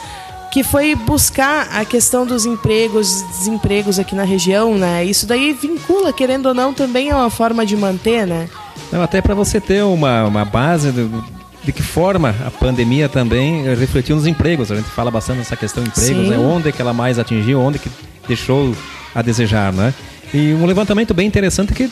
que 0.54 0.64
foi 0.64 0.94
buscar 0.94 1.68
a 1.72 1.84
questão 1.84 2.28
dos 2.28 2.46
empregos, 2.46 3.24
desempregos 3.24 3.98
aqui 3.98 4.14
na 4.14 4.24
região, 4.24 4.78
né? 4.78 5.04
Isso 5.04 5.26
daí 5.26 5.52
vincula, 5.52 6.14
querendo 6.14 6.46
ou 6.46 6.54
não, 6.54 6.72
também 6.72 7.10
é 7.10 7.16
uma 7.16 7.32
forma 7.32 7.66
de 7.66 7.76
manter, 7.76 8.28
né? 8.28 8.48
Não, 8.92 9.02
até 9.02 9.20
para 9.20 9.34
você 9.34 9.60
ter 9.60 9.84
uma, 9.84 10.26
uma 10.26 10.46
base 10.46 10.92
do, 10.92 11.26
de 11.64 11.72
que 11.72 11.82
forma 11.82 12.36
a 12.46 12.52
pandemia 12.52 13.10
também 13.10 13.64
refletiu 13.76 14.16
nos 14.16 14.28
empregos. 14.28 14.72
A 14.72 14.76
gente 14.76 14.90
fala 14.90 15.10
bastante 15.10 15.40
nessa 15.40 15.56
questão 15.56 15.84
de 15.84 15.90
empregos, 15.90 16.28
né? 16.30 16.38
onde 16.38 16.72
que 16.72 16.80
ela 16.80 16.94
mais 16.94 17.18
atingiu, 17.18 17.60
onde 17.60 17.80
que 17.80 17.90
deixou 18.28 18.76
a 19.16 19.24
desejar, 19.24 19.74
né? 19.74 19.92
E 20.34 20.54
um 20.54 20.66
levantamento 20.66 21.14
bem 21.14 21.28
interessante 21.28 21.74
que 21.74 21.90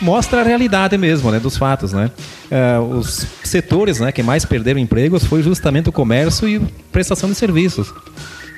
mostra 0.00 0.40
a 0.40 0.44
realidade 0.44 0.96
mesmo, 0.96 1.30
né, 1.30 1.38
dos 1.38 1.56
fatos, 1.56 1.92
né? 1.92 2.10
Uh, 2.50 2.96
os 2.96 3.26
setores, 3.44 4.00
né, 4.00 4.12
que 4.12 4.22
mais 4.22 4.44
perderam 4.44 4.78
empregos 4.78 5.24
foi 5.24 5.42
justamente 5.42 5.88
o 5.88 5.92
comércio 5.92 6.48
e 6.48 6.60
prestação 6.92 7.28
de 7.28 7.34
serviços. 7.34 7.92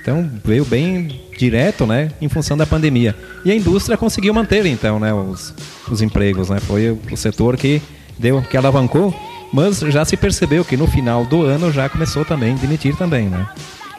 Então 0.01 0.31
veio 0.45 0.65
bem 0.65 1.21
direto, 1.37 1.87
né, 1.87 2.11
em 2.21 2.29
função 2.29 2.57
da 2.57 2.67
pandemia. 2.67 3.15
E 3.45 3.51
a 3.51 3.55
indústria 3.55 3.97
conseguiu 3.97 4.33
manter 4.33 4.65
então, 4.67 4.99
né, 4.99 5.13
os, 5.13 5.55
os 5.91 6.03
empregos, 6.03 6.49
né? 6.49 6.61
Foi 6.61 6.91
o 7.11 7.17
setor 7.17 7.57
que 7.57 7.83
deu, 8.19 8.43
que 8.43 8.57
alavancou 8.57 9.15
mas 9.53 9.79
já 9.79 10.05
se 10.05 10.17
percebeu 10.17 10.65
que 10.65 10.77
no 10.77 10.87
final 10.87 11.25
do 11.25 11.43
ano 11.43 11.73
já 11.73 11.89
começou 11.89 12.25
também 12.25 12.53
a 12.53 12.57
demitir 12.57 12.97
também, 12.97 13.29
né? 13.29 13.47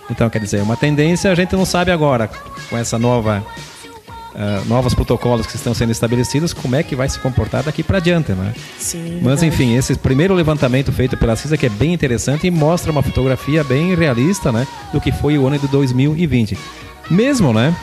Então, 0.09 0.29
quer 0.29 0.39
dizer, 0.39 0.61
uma 0.61 0.75
tendência 0.75 1.31
a 1.31 1.35
gente 1.35 1.55
não 1.55 1.65
sabe 1.65 1.91
agora, 1.91 2.29
com 2.69 2.77
essa 2.77 2.97
nova 2.97 3.43
uh, 4.33 4.67
novos 4.67 4.93
protocolos 4.93 5.45
que 5.45 5.55
estão 5.55 5.73
sendo 5.73 5.91
estabelecidos, 5.91 6.53
como 6.53 6.75
é 6.75 6.83
que 6.83 6.95
vai 6.95 7.07
se 7.09 7.19
comportar 7.19 7.63
daqui 7.63 7.83
para 7.83 7.97
adiante, 7.97 8.31
né? 8.31 8.53
Sim. 8.77 9.19
Mas 9.21 9.43
enfim, 9.43 9.75
esse 9.75 9.95
primeiro 9.95 10.33
levantamento 10.33 10.91
feito 10.91 11.17
pela 11.17 11.35
CISA 11.35 11.57
que 11.57 11.65
é 11.65 11.69
bem 11.69 11.93
interessante 11.93 12.47
e 12.47 12.51
mostra 12.51 12.91
uma 12.91 13.01
fotografia 13.01 13.63
bem 13.63 13.95
realista, 13.95 14.51
né, 14.51 14.67
do 14.93 15.01
que 15.01 15.11
foi 15.11 15.37
o 15.37 15.47
ano 15.47 15.57
de 15.57 15.67
2020. 15.67 16.57
Mesmo, 17.09 17.53
né, 17.53 17.75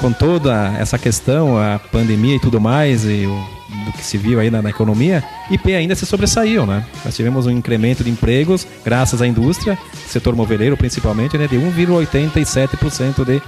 com 0.00 0.12
toda 0.12 0.74
essa 0.78 0.98
questão, 0.98 1.58
a 1.58 1.78
pandemia 1.78 2.36
e 2.36 2.40
tudo 2.40 2.60
mais, 2.60 3.04
e 3.04 3.26
o, 3.26 3.60
do 3.84 3.92
que 3.92 4.02
se 4.02 4.16
viu 4.16 4.40
aí 4.40 4.50
na, 4.50 4.62
na, 4.62 4.70
economia, 4.70 5.22
IP 5.50 5.74
ainda 5.74 5.94
se 5.94 6.06
sobressaiu, 6.06 6.66
né? 6.66 6.84
Nós 7.04 7.14
tivemos 7.14 7.46
um 7.46 7.50
incremento 7.50 8.02
de 8.02 8.10
empregos 8.10 8.66
graças 8.84 9.20
à 9.20 9.26
indústria, 9.26 9.78
setor 10.08 10.34
moveleiro 10.34 10.76
principalmente, 10.76 11.36
né, 11.36 11.46
de 11.46 11.56
1,87% 11.56 13.24
de 13.24 13.42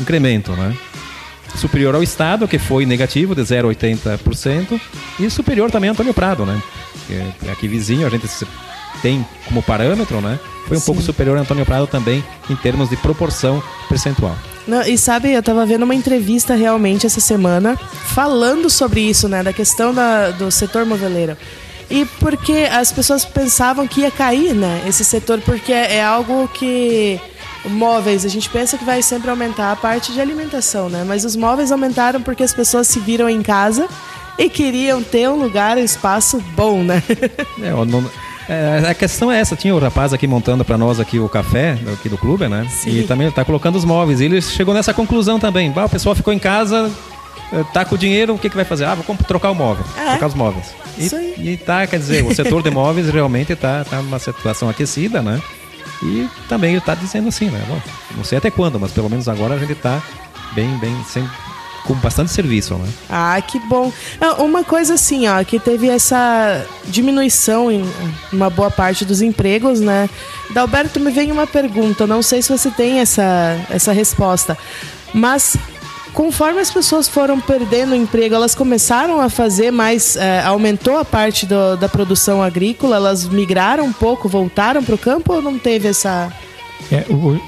incremento, 0.00 0.52
né? 0.52 0.76
Superior 1.54 1.94
ao 1.94 2.02
Estado, 2.02 2.48
que 2.48 2.58
foi 2.58 2.86
negativo, 2.86 3.34
de 3.34 3.42
0,80%, 3.42 4.80
e 5.20 5.28
superior 5.28 5.70
também 5.70 5.88
ao 5.88 5.94
Antônio 5.94 6.14
Prado, 6.14 6.46
né? 6.46 6.60
Que 7.06 7.14
é 7.46 7.52
aqui 7.52 7.68
vizinho, 7.68 8.06
a 8.06 8.10
gente 8.10 8.26
tem 9.02 9.26
como 9.46 9.62
parâmetro, 9.62 10.20
né? 10.20 10.38
Foi 10.66 10.76
um 10.76 10.80
Sim. 10.80 10.86
pouco 10.86 11.02
superior 11.02 11.36
ao 11.36 11.42
Antônio 11.42 11.66
Prado 11.66 11.86
também 11.86 12.24
em 12.48 12.56
termos 12.56 12.88
de 12.88 12.96
proporção 12.96 13.62
percentual. 13.88 14.36
Não, 14.66 14.82
e 14.82 14.96
sabe, 14.96 15.32
eu 15.32 15.40
estava 15.40 15.66
vendo 15.66 15.82
uma 15.82 15.94
entrevista 15.94 16.54
realmente 16.54 17.04
essa 17.04 17.20
semana 17.20 17.76
falando 18.14 18.70
sobre 18.70 19.00
isso, 19.00 19.28
né? 19.28 19.42
Da 19.42 19.52
questão 19.52 19.92
da, 19.92 20.30
do 20.30 20.50
setor 20.50 20.86
moveleiro. 20.86 21.36
E 21.90 22.06
porque 22.20 22.68
as 22.72 22.92
pessoas 22.92 23.24
pensavam 23.24 23.86
que 23.86 24.02
ia 24.02 24.10
cair, 24.10 24.54
né? 24.54 24.82
Esse 24.86 25.04
setor, 25.04 25.40
porque 25.40 25.72
é, 25.72 25.96
é 25.96 26.04
algo 26.04 26.48
que 26.48 27.20
móveis, 27.64 28.24
a 28.24 28.28
gente 28.28 28.48
pensa 28.50 28.76
que 28.76 28.84
vai 28.84 29.02
sempre 29.02 29.30
aumentar 29.30 29.72
a 29.72 29.76
parte 29.76 30.12
de 30.12 30.20
alimentação, 30.20 30.88
né? 30.88 31.04
Mas 31.06 31.24
os 31.24 31.36
móveis 31.36 31.70
aumentaram 31.70 32.20
porque 32.20 32.42
as 32.42 32.52
pessoas 32.52 32.88
se 32.88 32.98
viram 32.98 33.28
em 33.28 33.42
casa 33.42 33.88
e 34.38 34.48
queriam 34.48 35.02
ter 35.02 35.28
um 35.28 35.36
lugar, 35.36 35.76
um 35.76 35.84
espaço 35.84 36.42
bom, 36.54 36.82
né? 36.82 37.02
É, 37.62 37.70
não, 37.84 38.04
é, 38.48 38.90
a 38.90 38.94
questão 38.94 39.30
é 39.30 39.38
essa, 39.38 39.54
tinha 39.54 39.74
o 39.74 39.78
rapaz 39.78 40.12
aqui 40.12 40.26
montando 40.26 40.64
para 40.64 40.76
nós 40.76 40.98
aqui 40.98 41.18
o 41.18 41.28
café 41.28 41.78
aqui 41.92 42.08
do 42.08 42.18
clube, 42.18 42.48
né? 42.48 42.66
Sim. 42.68 42.98
E 42.98 43.02
também 43.04 43.28
está 43.28 43.44
colocando 43.44 43.76
os 43.76 43.84
móveis. 43.84 44.20
E 44.20 44.24
ele 44.24 44.40
chegou 44.40 44.74
nessa 44.74 44.92
conclusão 44.92 45.38
também. 45.38 45.70
Bah, 45.70 45.84
o 45.84 45.88
pessoal 45.88 46.14
ficou 46.14 46.32
em 46.32 46.38
casa, 46.38 46.90
eh, 47.52 47.64
tá 47.72 47.84
com 47.84 47.94
o 47.94 47.98
dinheiro, 47.98 48.34
o 48.34 48.38
que, 48.38 48.50
que 48.50 48.56
vai 48.56 48.64
fazer? 48.64 48.84
Ah, 48.84 48.94
vou 48.94 49.16
trocar 49.16 49.50
o 49.50 49.54
móvel, 49.54 49.84
é. 49.96 50.10
trocar 50.10 50.26
os 50.26 50.34
móveis. 50.34 50.74
E, 50.98 51.06
Isso 51.06 51.16
aí. 51.16 51.34
e 51.38 51.56
tá, 51.56 51.86
quer 51.86 51.98
dizer, 51.98 52.24
o 52.24 52.34
setor 52.34 52.62
de 52.62 52.70
móveis 52.72 53.08
realmente 53.08 53.52
está 53.52 53.84
tá 53.84 54.02
numa 54.02 54.18
situação 54.18 54.68
aquecida, 54.68 55.22
né? 55.22 55.40
E 56.02 56.28
também 56.48 56.70
ele 56.70 56.78
está 56.78 56.94
dizendo 56.94 57.28
assim, 57.28 57.48
né? 57.48 57.64
Bom, 57.68 57.80
não 58.16 58.24
sei 58.24 58.38
até 58.38 58.50
quando, 58.50 58.78
mas 58.78 58.90
pelo 58.90 59.08
menos 59.08 59.28
agora 59.28 59.54
a 59.54 59.58
gente 59.58 59.72
está 59.72 60.02
bem, 60.52 60.76
bem, 60.78 60.94
sem, 61.04 61.28
com 61.84 61.94
bastante 61.94 62.30
serviço, 62.32 62.74
né? 62.74 62.88
Ah, 63.08 63.40
que 63.40 63.58
bom. 63.60 63.92
Uma 64.38 64.64
coisa 64.64 64.94
assim, 64.94 65.28
ó, 65.28 65.42
que 65.44 65.58
teve 65.58 65.88
essa 65.88 66.66
diminuição 66.86 67.70
em 67.70 67.84
uma 68.32 68.50
boa 68.50 68.70
parte 68.70 69.04
dos 69.04 69.22
empregos, 69.22 69.80
né? 69.80 70.08
Dalberto, 70.50 71.00
me 71.00 71.10
vem 71.10 71.30
uma 71.32 71.46
pergunta, 71.46 72.06
não 72.06 72.22
sei 72.22 72.42
se 72.42 72.50
você 72.50 72.70
tem 72.70 73.00
essa, 73.00 73.58
essa 73.70 73.92
resposta, 73.92 74.58
mas 75.14 75.56
conforme 76.12 76.60
as 76.60 76.70
pessoas 76.70 77.08
foram 77.08 77.40
perdendo 77.40 77.92
o 77.92 77.94
emprego, 77.94 78.34
elas 78.34 78.54
começaram 78.54 79.20
a 79.20 79.28
fazer 79.28 79.70
mais, 79.70 80.16
é, 80.16 80.42
aumentou 80.42 80.98
a 80.98 81.04
parte 81.04 81.46
do, 81.46 81.76
da 81.76 81.88
produção 81.88 82.42
agrícola, 82.42 82.96
elas 82.96 83.26
migraram 83.26 83.84
um 83.84 83.92
pouco, 83.92 84.28
voltaram 84.28 84.82
para 84.82 84.94
o 84.94 84.98
campo 84.98 85.34
ou 85.34 85.42
não 85.42 85.58
teve 85.58 85.88
essa? 85.88 86.32
É, 86.90 87.06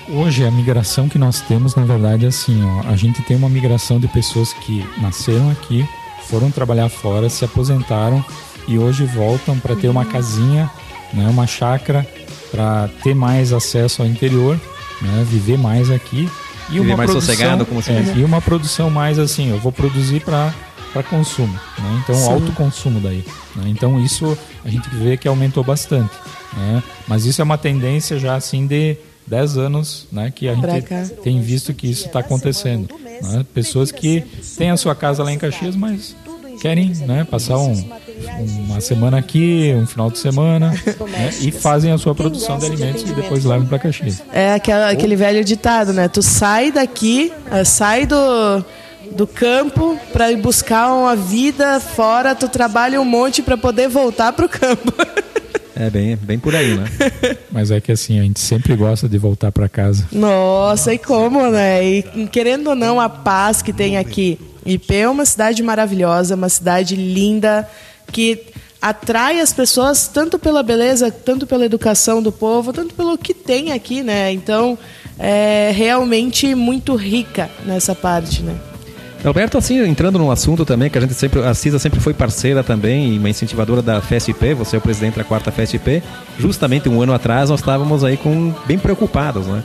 hoje 0.09 0.44
a 0.44 0.50
migração 0.50 1.09
que 1.09 1.18
nós 1.18 1.40
temos, 1.40 1.74
na 1.74 1.85
verdade, 1.85 2.24
é 2.24 2.29
assim, 2.29 2.62
ó, 2.64 2.88
a 2.88 2.96
gente 2.96 3.22
tem 3.22 3.37
uma 3.37 3.48
migração 3.48 3.98
de 3.98 4.09
pessoas 4.09 4.53
que 4.53 4.85
nasceram 5.00 5.50
aqui, 5.50 5.87
foram 6.29 6.50
trabalhar 6.50 6.88
fora, 6.88 7.29
se 7.29 7.44
aposentaram 7.44 8.24
e 8.66 8.79
hoje 8.79 9.05
voltam 9.05 9.59
para 9.59 9.77
ter 9.77 9.88
uma 9.88 10.05
casinha, 10.05 10.70
né, 11.12 11.27
uma 11.29 11.46
chácara, 11.46 12.07
para 12.50 12.88
ter 13.03 13.14
mais 13.14 13.53
acesso 13.53 14.03
ao 14.03 14.09
interior, 14.09 14.59
né, 15.03 15.27
viver 15.29 15.59
mais 15.59 15.90
aqui 15.90 16.31
e 16.70 16.81
uma 16.81 16.96
mais 16.96 17.11
produção, 17.11 17.35
sossegado, 17.35 17.66
como 17.66 17.83
se 17.83 17.90
é, 17.90 18.14
E 18.16 18.24
uma 18.24 18.40
produção 18.40 18.90
mais 18.90 19.18
assim, 19.18 19.50
eu 19.50 19.59
vou 19.59 19.72
produzir 19.72 20.20
para 20.20 20.53
para 20.92 21.03
consumo, 21.03 21.53
né? 21.53 22.00
então 22.05 22.14
Sim. 22.14 22.31
alto 22.31 22.53
consumo 22.53 23.00
daí. 23.00 23.24
Né? 23.57 23.64
Então 23.66 23.98
isso 23.98 24.38
a 24.64 24.68
gente 24.68 24.88
vê 24.90 25.16
que 25.16 25.27
aumentou 25.27 25.64
bastante, 25.64 26.14
né? 26.57 26.85
mas 27.09 27.24
isso 27.24 27.40
é 27.40 27.44
uma 27.44 27.59
tendência 27.59 28.16
já 28.16 28.37
assim 28.37 28.64
de 28.64 28.96
10 29.27 29.59
anos 29.59 30.07
né, 30.12 30.31
que 30.31 30.48
a 30.48 30.55
gente 30.55 31.12
tem 31.22 31.40
visto 31.40 31.74
que 31.74 31.90
isso 31.90 32.07
está 32.07 32.20
acontecendo. 32.20 32.94
Né? 33.03 33.44
Pessoas 33.53 33.90
que 33.90 34.22
têm 34.57 34.70
a 34.70 34.77
sua 34.77 34.94
casa 34.94 35.24
lá 35.24 35.33
em 35.33 35.38
Caxias, 35.38 35.74
mas 35.74 36.14
querem 36.60 36.88
né, 37.06 37.26
passar 37.28 37.58
um, 37.58 37.84
uma 38.66 38.80
semana 38.80 39.18
aqui, 39.18 39.72
um 39.76 39.86
final 39.86 40.10
de 40.10 40.18
semana, 40.18 40.70
né, 40.70 41.30
e 41.40 41.50
fazem 41.50 41.92
a 41.92 41.98
sua 41.98 42.14
produção 42.14 42.58
de 42.58 42.66
alimentos 42.66 43.02
e 43.02 43.14
depois 43.14 43.44
levam 43.44 43.66
para 43.66 43.78
Caxias. 43.78 44.22
É 44.32 44.54
aquela, 44.54 44.90
aquele 44.90 45.16
velho 45.16 45.44
ditado, 45.44 45.92
né? 45.92 46.08
Tu 46.08 46.22
sai 46.22 46.72
daqui, 46.72 47.32
eh, 47.50 47.64
sai 47.64 48.06
do, 48.06 48.64
do 49.12 49.26
campo 49.26 49.98
para 50.12 50.30
ir 50.30 50.36
buscar 50.36 50.92
uma 50.92 51.16
vida 51.16 51.80
fora, 51.80 52.34
tu 52.34 52.48
trabalha 52.48 53.00
um 53.00 53.04
monte 53.04 53.42
para 53.42 53.56
poder 53.56 53.88
voltar 53.88 54.32
para 54.32 54.46
o 54.46 54.48
campo. 54.48 54.92
É 55.76 55.90
bem, 55.90 56.14
bem 56.14 56.38
por 56.38 56.54
aí, 56.54 56.76
né? 56.76 56.84
Mas 57.50 57.72
é 57.72 57.80
que 57.80 57.90
assim, 57.90 58.20
a 58.20 58.22
gente 58.22 58.38
sempre 58.38 58.76
gosta 58.76 59.08
de 59.08 59.18
voltar 59.18 59.50
para 59.50 59.68
casa. 59.68 60.06
Nossa, 60.12 60.94
e 60.94 60.98
como, 60.98 61.50
né? 61.50 61.84
E 61.84 62.02
querendo 62.30 62.68
ou 62.68 62.76
não, 62.76 63.00
a 63.00 63.08
paz 63.08 63.60
que 63.60 63.72
tem 63.72 63.96
aqui. 63.96 64.38
IP 64.64 64.94
é 64.94 65.09
uma 65.09 65.24
cidade 65.24 65.62
maravilhosa, 65.62 66.35
uma 66.35 66.48
cidade 66.48 66.96
linda, 66.96 67.68
que 68.11 68.46
atrai 68.81 69.40
as 69.40 69.53
pessoas 69.53 70.09
tanto 70.09 70.38
pela 70.38 70.62
beleza, 70.62 71.11
tanto 71.11 71.46
pela 71.46 71.64
educação 71.64 72.22
do 72.22 72.31
povo, 72.31 72.72
tanto 72.72 72.94
pelo 72.94 73.16
que 73.16 73.33
tem 73.33 73.72
aqui, 73.72 74.03
né? 74.03 74.31
Então, 74.33 74.79
é 75.18 75.72
realmente 75.74 76.55
muito 76.55 76.94
rica 76.94 77.50
nessa 77.64 77.94
parte, 77.94 78.42
né? 78.42 78.55
Alberto, 79.24 79.57
assim, 79.57 79.83
entrando 79.83 80.18
num 80.18 80.31
assunto 80.31 80.66
também, 80.66 80.90
que 80.90 80.98
a 80.98 81.00
gente 81.00 81.14
sempre, 81.14 81.40
a 81.40 81.55
CISA 81.55 81.79
sempre 81.79 81.98
foi 81.98 82.12
parceira 82.12 82.62
também 82.62 83.14
e 83.14 83.18
uma 83.18 83.31
incentivadora 83.31 83.81
da 83.81 84.03
FSP, 84.03 84.53
você 84.53 84.77
é 84.77 84.79
o 84.79 84.83
presidente 84.83 85.16
da 85.16 85.24
quarta 85.24 85.50
FSP, 85.50 86.03
justamente 86.38 86.90
um 86.90 87.00
ano 87.00 87.14
atrás 87.14 87.48
nós 87.48 87.61
estávamos 87.61 88.05
aí 88.05 88.18
com, 88.18 88.53
bem 88.66 88.79
preocupados, 88.79 89.46
né? 89.46 89.64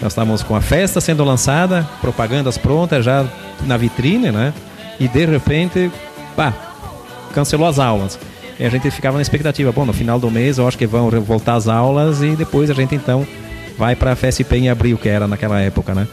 Nós 0.00 0.12
estávamos 0.12 0.42
com 0.42 0.54
a 0.54 0.60
festa 0.60 1.00
sendo 1.00 1.24
lançada, 1.24 1.88
propagandas 2.00 2.56
prontas 2.56 3.04
já 3.04 3.26
na 3.66 3.76
vitrine, 3.76 4.30
né? 4.30 4.54
E 5.00 5.08
de 5.08 5.24
repente, 5.26 5.90
pá, 6.36 6.52
cancelou 7.34 7.66
as 7.66 7.78
aulas. 7.78 8.18
E 8.58 8.64
a 8.64 8.68
gente 8.68 8.90
ficava 8.90 9.16
na 9.16 9.22
expectativa, 9.22 9.70
bom, 9.72 9.84
no 9.84 9.92
final 9.92 10.18
do 10.18 10.30
mês 10.30 10.58
eu 10.58 10.66
acho 10.66 10.76
que 10.76 10.86
vão 10.86 11.08
voltar 11.20 11.54
as 11.54 11.68
aulas 11.68 12.22
e 12.22 12.30
depois 12.36 12.70
a 12.70 12.74
gente 12.74 12.94
então 12.94 13.26
vai 13.76 13.94
para 13.94 14.12
a 14.12 14.16
FSP 14.16 14.56
em 14.56 14.68
abril, 14.68 14.98
que 14.98 15.08
era 15.08 15.28
naquela 15.28 15.60
época, 15.60 15.94
né? 15.94 16.08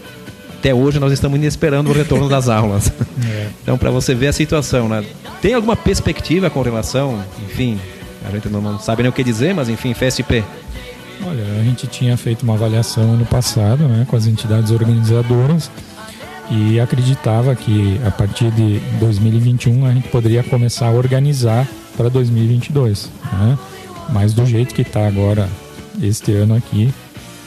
até 0.66 0.74
hoje 0.74 1.00
nós 1.00 1.14
estamos 1.14 1.40
esperando 1.44 1.92
o 1.92 1.94
retorno 1.94 2.28
das 2.28 2.50
aulas. 2.50 2.92
É. 3.26 3.48
Então, 3.64 3.78
para 3.78 3.90
você 3.90 4.14
ver 4.14 4.28
a 4.28 4.34
situação, 4.34 4.90
né? 4.90 5.04
tem 5.42 5.54
alguma 5.54 5.76
perspectiva 5.76 6.50
com 6.50 6.62
relação, 6.62 7.24
enfim, 7.44 7.80
a 8.28 8.30
gente 8.30 8.50
não, 8.50 8.62
não 8.62 8.78
sabe 8.78 9.04
nem 9.04 9.10
o 9.10 9.14
que 9.14 9.24
dizer, 9.24 9.54
mas 9.54 9.70
enfim, 9.70 9.94
FSP. 9.94 10.44
Olha, 11.24 11.44
a 11.60 11.64
gente 11.64 11.88
tinha 11.88 12.16
feito 12.18 12.44
uma 12.44 12.54
avaliação 12.54 13.14
ano 13.14 13.26
passado 13.26 13.88
né, 13.88 14.06
com 14.10 14.16
as 14.16 14.28
entidades 14.28 14.72
organizadoras 14.72 15.70
e 16.50 16.80
acreditava 16.80 17.56
que 17.56 18.00
a 18.06 18.12
partir 18.12 18.52
de 18.52 18.80
2021 19.00 19.86
a 19.86 19.92
gente 19.92 20.08
poderia 20.10 20.44
começar 20.44 20.88
a 20.88 20.92
organizar 20.92 21.68
para 21.98 22.10
2022. 22.10 23.10
Né? 23.34 23.58
Mas 24.10 24.34
do 24.34 24.46
jeito 24.46 24.76
que 24.76 24.82
está 24.82 25.08
agora 25.08 25.50
este 26.02 26.34
ano 26.34 26.56
aqui, 26.56 26.94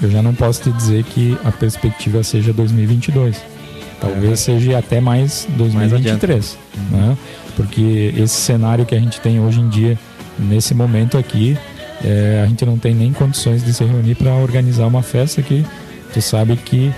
eu 0.02 0.10
já 0.10 0.22
não 0.22 0.34
posso 0.34 0.62
te 0.62 0.72
dizer 0.72 1.04
que 1.04 1.36
a 1.44 1.52
perspectiva 1.52 2.22
seja 2.22 2.52
2022. 2.52 3.36
Talvez 4.00 4.32
é. 4.32 4.36
seja 4.36 4.78
até 4.78 5.00
mais 5.00 5.46
2023, 5.56 6.58
mais 6.90 7.02
né? 7.02 7.18
Porque 7.56 8.14
esse 8.16 8.34
cenário 8.34 8.86
que 8.86 8.94
a 8.94 9.00
gente 9.00 9.20
tem 9.20 9.40
hoje 9.40 9.60
em 9.60 9.68
dia, 9.68 9.98
nesse 10.38 10.72
momento 10.72 11.18
aqui, 11.18 11.58
é, 12.04 12.42
a 12.44 12.46
gente 12.46 12.64
não 12.64 12.78
tem 12.78 12.94
nem 12.94 13.12
condições 13.12 13.64
de 13.64 13.72
se 13.72 13.84
reunir 13.84 14.14
para 14.14 14.32
organizar 14.34 14.86
uma 14.86 15.02
festa 15.02 15.42
que 15.42 15.64
tu 16.12 16.22
sabe 16.22 16.56
que 16.56 16.92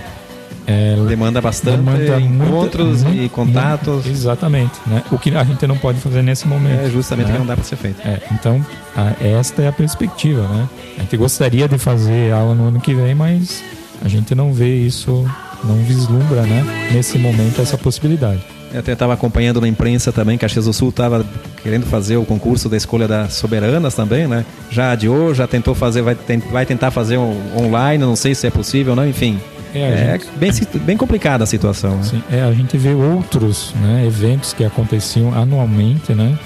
é, 0.67 0.95
demanda 1.07 1.41
bastante 1.41 1.77
demanda 1.77 2.19
encontros 2.19 3.03
muita, 3.03 3.23
e 3.23 3.29
contatos. 3.29 4.05
exatamente. 4.05 4.79
Né? 4.85 5.03
O 5.11 5.17
que 5.17 5.35
a 5.35 5.43
gente 5.43 5.65
não 5.65 5.77
pode 5.77 5.99
fazer 5.99 6.21
nesse 6.21 6.47
momento. 6.47 6.81
É 6.81 6.89
justamente 6.89 7.27
né? 7.27 7.33
que 7.33 7.39
não 7.39 7.45
dá 7.45 7.55
para 7.55 7.63
ser 7.63 7.75
feito. 7.75 7.99
É, 8.05 8.21
então, 8.31 8.63
a, 8.95 9.13
esta 9.23 9.63
é 9.63 9.67
a 9.67 9.71
perspectiva. 9.71 10.47
Né? 10.47 10.69
A 10.97 11.01
gente 11.01 11.17
gostaria 11.17 11.67
de 11.67 11.77
fazer 11.77 12.31
aula 12.31 12.53
no 12.53 12.67
ano 12.67 12.79
que 12.79 12.93
vem, 12.93 13.15
mas 13.15 13.63
a 14.03 14.07
gente 14.07 14.35
não 14.35 14.53
vê 14.53 14.75
isso, 14.75 15.25
não 15.63 15.75
vislumbra 15.77 16.43
né? 16.43 16.89
nesse 16.93 17.17
momento 17.17 17.61
essa 17.61 17.77
possibilidade. 17.77 18.41
Eu 18.73 18.79
até 18.79 18.93
estava 18.93 19.13
acompanhando 19.13 19.59
na 19.59 19.67
imprensa 19.67 20.11
também, 20.11 20.37
que 20.37 20.45
a 20.45 20.47
Caxias 20.47 20.65
do 20.65 20.73
Sul 20.73 20.89
estava 20.89 21.25
querendo 21.61 21.85
fazer 21.85 22.17
o 22.17 22.25
concurso 22.25 22.69
da 22.69 22.77
escolha 22.77 23.07
das 23.07 23.33
soberanas 23.33 23.93
também, 23.93 24.27
né? 24.27 24.45
Já 24.69 24.91
adiou, 24.91 25.33
já 25.33 25.45
tentou 25.45 25.75
fazer, 25.75 26.01
vai, 26.01 26.15
vai 26.49 26.65
tentar 26.65 26.89
fazer 26.91 27.17
um 27.17 27.35
online, 27.57 28.03
não 28.03 28.15
sei 28.15 28.33
se 28.33 28.47
é 28.47 28.49
possível, 28.49 28.95
não, 28.95 29.07
enfim. 29.07 29.39
É, 29.73 29.79
é 29.79 30.19
gente... 30.19 30.27
bem, 30.37 30.51
bem 30.85 30.97
complicada 30.97 31.43
a 31.43 31.47
situação. 31.47 31.97
Né? 31.97 32.03
Sim, 32.03 32.23
é, 32.31 32.41
a 32.41 32.51
gente 32.53 32.77
vê 32.77 32.93
outros 32.93 33.73
né, 33.81 34.05
eventos 34.05 34.53
que 34.53 34.63
aconteciam 34.63 35.33
anualmente, 35.33 36.13
né? 36.13 36.37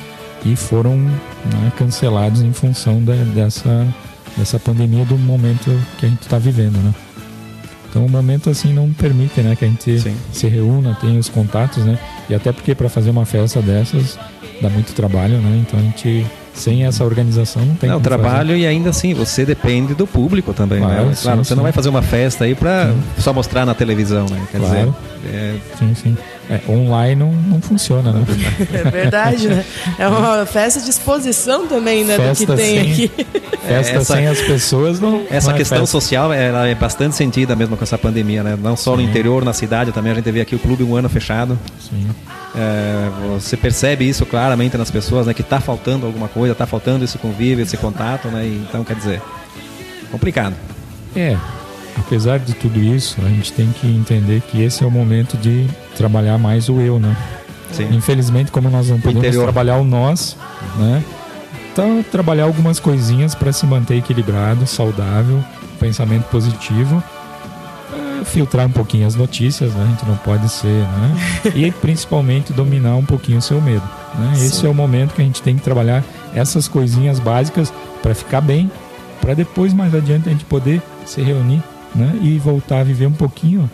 E 0.45 0.55
foram 0.55 0.95
né, 0.95 1.71
cancelados 1.77 2.41
em 2.41 2.53
função 2.53 3.01
de, 3.03 3.15
dessa, 3.33 3.87
dessa 4.37 4.59
pandemia 4.59 5.03
do 5.05 5.17
momento 5.17 5.71
que 5.97 6.05
a 6.05 6.09
gente 6.09 6.21
está 6.21 6.37
vivendo, 6.37 6.77
né? 6.77 6.93
Então 7.95 8.05
o 8.05 8.09
momento 8.09 8.49
assim 8.49 8.73
não 8.73 8.91
permite, 8.91 9.39
né, 9.39 9.55
que 9.55 9.63
a 9.63 9.67
gente 9.69 9.97
Sim. 10.01 10.17
se 10.33 10.47
reúna, 10.47 10.97
tenha 10.99 11.17
os 11.17 11.29
contatos, 11.29 11.85
né? 11.85 11.97
E 12.29 12.35
até 12.35 12.51
porque 12.51 12.75
para 12.75 12.89
fazer 12.89 13.09
uma 13.09 13.25
festa 13.25 13.61
dessas 13.61 14.19
dá 14.61 14.69
muito 14.69 14.91
trabalho, 14.93 15.37
né? 15.37 15.63
Então 15.65 15.79
a 15.79 15.81
gente 15.81 16.25
sem 16.53 16.85
essa 16.85 17.05
organização 17.05 17.65
não 17.65 17.75
tem 17.75 17.89
Não, 17.89 18.01
trabalho 18.01 18.53
e 18.55 18.67
ainda 18.67 18.89
assim, 18.89 19.13
você 19.13 19.45
depende 19.45 19.93
do 19.93 20.05
público 20.05 20.53
também, 20.53 20.79
Claro, 20.79 21.05
né? 21.05 21.13
sim, 21.15 21.21
Claro, 21.23 21.37
você 21.45 21.49
sim. 21.49 21.55
não 21.55 21.63
vai 21.63 21.71
fazer 21.71 21.87
uma 21.87 22.01
festa 22.01 22.43
aí 22.43 22.53
pra 22.53 22.93
só 23.17 23.31
mostrar 23.31 23.65
na 23.65 23.73
televisão, 23.73 24.25
né? 24.29 24.41
Quer 24.51 24.57
Claro. 24.59 24.93
dizer, 25.23 25.33
é, 25.33 25.55
Fazer. 25.71 25.77
Sim, 25.79 25.95
sim. 25.95 26.17
É, 26.49 26.59
online 26.69 27.15
não, 27.15 27.31
não 27.31 27.59
funciona, 27.59 28.11
né? 28.11 28.23
É 28.71 28.89
verdade, 28.89 29.47
né? 29.47 29.65
É 29.97 30.07
uma 30.07 30.45
festa 30.45 30.79
de 30.79 30.89
exposição 30.89 31.65
também, 31.67 32.03
né? 32.03 32.17
Festa 32.17 32.45
do 32.45 32.55
que 32.55 32.61
tem 32.63 32.83
sem- 32.83 32.91
aqui. 32.91 33.11
Festa 33.65 33.93
essa- 33.97 34.15
sem 34.15 34.27
as 34.27 34.39
pessoas 34.41 34.99
não. 34.99 35.23
essa 35.29 35.47
não 35.49 35.55
é 35.55 35.57
questão 35.57 35.79
festa. 35.79 35.91
social 35.91 36.31
ela 36.31 36.67
é 36.67 36.75
bastante 36.75 37.15
sentida 37.15 37.55
mesmo 37.55 37.75
com 37.75 37.83
essa 37.83 37.97
pandemia, 37.97 38.43
né? 38.43 38.55
Não 38.61 38.75
só 38.77 38.95
no 38.95 39.01
interior, 39.01 39.43
na 39.43 39.53
cidade, 39.53 39.91
também 39.91 40.11
a 40.11 40.15
gente 40.15 40.29
vê 40.31 40.41
aqui 40.41 40.53
o 40.53 40.59
clube 40.59 40.83
um 40.83 40.95
ano 40.95 41.09
fechado. 41.09 41.57
Sim. 41.89 42.07
É, 42.55 43.09
você 43.33 43.57
percebe 43.57 44.07
isso 44.07 44.23
claramente 44.25 44.77
nas 44.77 44.91
pessoas, 44.91 45.25
né? 45.25 45.33
Que 45.33 45.41
tá 45.41 45.59
faltando 45.59 46.05
alguma 46.05 46.27
coisa, 46.27 46.53
tá 46.53 46.67
faltando 46.67 47.03
esse 47.03 47.17
convívio, 47.17 47.63
esse 47.63 47.75
contato, 47.75 48.27
né? 48.27 48.45
E, 48.45 48.63
então, 48.69 48.83
quer 48.83 48.95
dizer, 48.95 49.19
complicado. 50.11 50.53
É, 51.15 51.35
apesar 51.97 52.37
de 52.37 52.53
tudo 52.53 52.79
isso, 52.79 53.17
a 53.25 53.29
gente 53.29 53.51
tem 53.51 53.73
que 53.81 53.87
entender 53.87 54.41
que 54.41 54.61
esse 54.61 54.83
é 54.83 54.87
o 54.87 54.91
momento 54.91 55.35
de 55.37 55.67
trabalhar 55.95 56.37
mais 56.37 56.69
o 56.69 56.79
eu, 56.79 56.99
né? 56.99 57.15
Sim. 57.71 57.89
Infelizmente, 57.91 58.51
como 58.51 58.69
nós 58.69 58.89
não 58.89 58.99
podemos 58.99 59.25
interior. 59.25 59.43
trabalhar 59.43 59.77
o 59.77 59.83
nós, 59.83 60.37
né? 60.77 61.03
Então, 61.71 62.03
trabalhar 62.09 62.45
algumas 62.45 62.79
coisinhas 62.79 63.35
para 63.35 63.51
se 63.51 63.65
manter 63.65 63.97
equilibrado, 63.97 64.65
saudável, 64.65 65.43
pensamento 65.79 66.23
positivo, 66.25 67.03
filtrar 68.25 68.65
um 68.65 68.71
pouquinho 68.71 69.07
as 69.07 69.15
notícias, 69.15 69.73
né? 69.73 69.83
A 69.83 69.87
gente 69.87 70.05
não 70.05 70.17
pode 70.17 70.49
ser, 70.49 70.67
né? 70.67 71.15
E 71.55 71.71
principalmente 71.71 72.51
dominar 72.51 72.95
um 72.95 73.05
pouquinho 73.05 73.37
o 73.37 73.41
seu 73.41 73.61
medo, 73.61 73.87
né? 74.15 74.33
Esse 74.35 74.65
é 74.65 74.69
o 74.69 74.73
momento 74.73 75.13
que 75.13 75.21
a 75.21 75.25
gente 75.25 75.41
tem 75.41 75.55
que 75.55 75.61
trabalhar 75.61 76.03
essas 76.33 76.67
coisinhas 76.67 77.19
básicas 77.19 77.73
para 78.01 78.13
ficar 78.13 78.41
bem, 78.41 78.69
para 79.21 79.33
depois 79.33 79.73
mais 79.73 79.93
adiante 79.93 80.27
a 80.27 80.31
gente 80.31 80.45
poder 80.45 80.81
se 81.05 81.21
reunir, 81.21 81.61
né? 81.93 82.17
E 82.21 82.37
voltar 82.39 82.79
a 82.79 82.83
viver 82.83 83.07
um 83.07 83.13
pouquinho 83.13 83.69